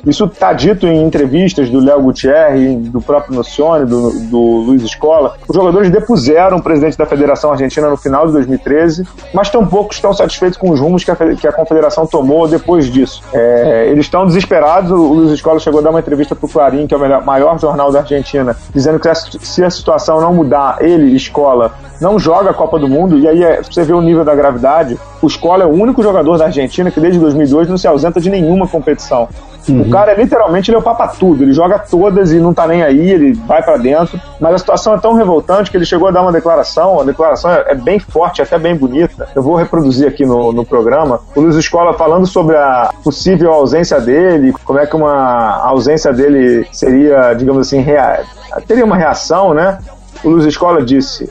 Isso 0.06 0.26
está 0.26 0.54
dito 0.54 0.88
em 0.88 1.04
entrevistas 1.04 1.70
do 1.70 1.80
Léo 1.80 2.02
Gutierrez, 2.02 2.90
do 2.90 3.02
próprio 3.02 3.36
Nocione, 3.36 3.86
do, 3.86 4.12
do 4.28 4.40
Luiz 4.40 4.84
Escola. 4.84 5.36
Os 5.48 5.56
jogadores 5.56 5.90
depuseram 5.90 6.58
o 6.58 6.64
presidente 6.64 6.98
da 6.98 7.06
federação 7.06 7.52
Argentina 7.52 7.90
no 7.90 7.98
final 7.98 8.28
de 8.28 8.34
2013, 8.34 9.08
mas 9.34 9.50
tampouco 9.50 9.94
estão 9.94 10.14
satisfeitos 10.14 10.58
com 10.58 10.72
os 10.72 10.80
rumos 10.80 11.04
que 11.04 11.12
a, 11.12 11.16
que 11.16 11.48
a 11.48 11.52
Confederação 11.52 12.06
tomou 12.06 12.48
depois 12.48 12.86
disso. 12.86 13.22
É, 13.34 13.88
eles 13.90 14.06
estão 14.06 14.26
desesperados. 14.26 14.92
O 14.92 15.14
Luiz 15.14 15.32
Escola 15.32 15.60
chegou 15.60 15.80
a 15.80 15.84
dar 15.84 15.90
uma 15.90 16.00
entrevista 16.00 16.36
para 16.36 16.46
o 16.46 16.50
Clarim, 16.50 16.88
que 16.88 16.94
é 16.94 16.98
o 16.98 17.00
melhor, 17.00 17.24
maior 17.24 17.60
jornal 17.60 17.92
da 17.92 18.00
Argentina, 18.00 18.56
dizendo 18.74 19.00
que 19.00 19.10
se 19.14 19.64
a 19.64 19.70
situação 19.70 20.22
não 20.22 20.34
mudar, 20.34 20.78
ele, 20.82 21.16
Escola, 21.16 21.74
não 22.00 22.18
joga 22.18 22.50
a 22.50 22.54
Copa 22.54 22.80
do 22.80 22.88
Mundo, 22.88 23.18
e 23.18 23.28
aí 23.28 23.44
é, 23.44 23.62
você 23.62 23.84
vê 23.84 23.94
o 23.94 24.02
nível 24.02 24.26
da 24.26 24.34
gravidade. 24.34 24.98
O 25.22 25.28
Escola 25.28 25.64
é 25.64 25.68
o 25.68 25.70
único 25.70 26.02
jogador 26.02 26.38
da 26.38 26.46
Argentina 26.46 26.90
que 26.90 27.00
desde 27.00 27.20
2002 27.20 27.70
não 27.70 27.78
se 27.78 27.88
ausenta 27.88 28.20
de 28.20 28.30
nenhuma 28.30 28.68
competição. 28.68 29.30
Uhum. 29.70 29.82
O 29.82 29.90
cara, 29.90 30.14
literalmente, 30.14 30.70
ele 30.70 30.76
é 30.76 30.80
o 30.80 30.84
papa 30.84 31.08
tudo. 31.08 31.44
Ele 31.44 31.54
joga 31.54 31.78
todas 31.78 32.32
e 32.32 32.40
não 32.40 32.54
tá 32.54 32.68
nem 32.68 32.84
aí, 32.84 33.12
ele 33.12 33.34
vai 33.34 33.62
para 33.62 33.78
dentro. 33.78 34.20
Mas 34.40 34.56
a 34.56 34.58
situação 34.58 34.96
é 34.96 34.98
tão 34.98 35.14
revoltante 35.14 35.70
que 35.70 35.78
ele 35.78 35.86
chegou 35.86 36.08
a 36.08 36.12
dar 36.12 36.22
uma 36.22 36.32
declaração. 36.32 37.00
A 37.00 37.04
declaração 37.04 37.52
é, 37.52 37.66
é 37.68 37.76
bem 37.76 38.00
forte, 38.00 38.42
até 38.42 38.58
bem 38.58 38.76
bonita. 38.76 39.30
Eu 39.36 39.44
vou 39.44 39.56
reproduzir 39.56 40.08
aqui 40.08 40.26
no, 40.26 40.52
no 40.52 40.66
programa. 40.66 41.20
O 41.36 41.42
Luiz 41.42 41.56
Escola 41.56 41.94
falando 41.94 42.26
sobre 42.26 42.56
a 42.56 42.92
possível 43.04 43.52
ausência 43.52 44.00
dele, 44.00 44.54
como 44.66 44.80
é 44.80 44.86
que 44.86 44.96
uma 44.96 45.62
ausência 45.66 46.12
dele 46.12 46.68
seria, 46.72 47.34
digamos 47.34 47.68
assim, 47.68 47.82
rea... 47.82 48.24
teria 48.68 48.86
uma 48.86 48.96
reação, 48.96 49.54
né? 49.54 49.78
O 50.24 50.30
Luiz 50.30 50.46
Escola 50.46 50.82
disse, 50.82 51.30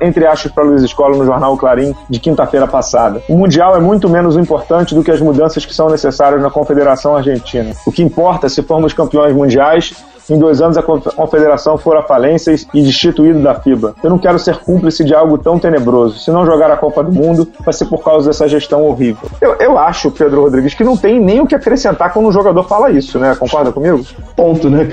entre 0.00 0.26
aspas 0.26 0.52
para 0.52 0.64
Luiz 0.64 0.82
Escola 0.82 1.16
no 1.16 1.24
jornal 1.24 1.56
Clarim 1.56 1.94
de 2.08 2.18
quinta-feira 2.18 2.66
passada, 2.66 3.22
o 3.28 3.36
Mundial 3.36 3.76
é 3.76 3.80
muito 3.80 4.08
menos 4.08 4.36
importante 4.36 4.94
do 4.94 5.02
que 5.02 5.10
as 5.10 5.20
mudanças 5.20 5.64
que 5.64 5.74
são 5.74 5.88
necessárias 5.88 6.42
na 6.42 6.50
Confederação 6.50 7.16
Argentina. 7.16 7.72
O 7.86 7.92
que 7.92 8.02
importa, 8.02 8.48
se 8.48 8.62
formos 8.62 8.92
campeões 8.92 9.34
mundiais, 9.34 9.94
em 10.28 10.38
dois 10.38 10.60
anos 10.60 10.76
a 10.76 10.82
confederação 10.82 11.78
for 11.78 11.96
à 11.96 12.02
falência 12.02 12.54
e 12.74 12.82
destituído 12.82 13.40
da 13.42 13.54
FIBA. 13.54 13.94
Eu 14.02 14.10
não 14.10 14.18
quero 14.18 14.38
ser 14.38 14.58
cúmplice 14.58 15.04
de 15.04 15.14
algo 15.14 15.38
tão 15.38 15.58
tenebroso. 15.58 16.18
Se 16.18 16.30
não 16.30 16.44
jogar 16.44 16.70
a 16.70 16.76
Copa 16.76 17.02
do 17.02 17.12
Mundo, 17.12 17.48
vai 17.64 17.72
ser 17.72 17.86
por 17.86 18.02
causa 18.02 18.28
dessa 18.28 18.48
gestão 18.48 18.82
horrível. 18.84 19.28
Eu, 19.40 19.54
eu 19.54 19.78
acho, 19.78 20.10
Pedro 20.10 20.42
Rodrigues, 20.42 20.74
que 20.74 20.84
não 20.84 20.96
tem 20.96 21.20
nem 21.20 21.40
o 21.40 21.46
que 21.46 21.54
acrescentar 21.54 22.12
quando 22.12 22.26
um 22.26 22.32
jogador 22.32 22.62
fala 22.64 22.90
isso, 22.90 23.18
né? 23.18 23.34
Concorda 23.34 23.72
comigo? 23.72 24.04
Ponto, 24.34 24.68
né? 24.68 24.88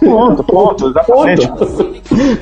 Ponto, 0.00 0.44
ponto, 0.44 0.88
exatamente. 0.88 1.48
Ponto. 1.48 1.94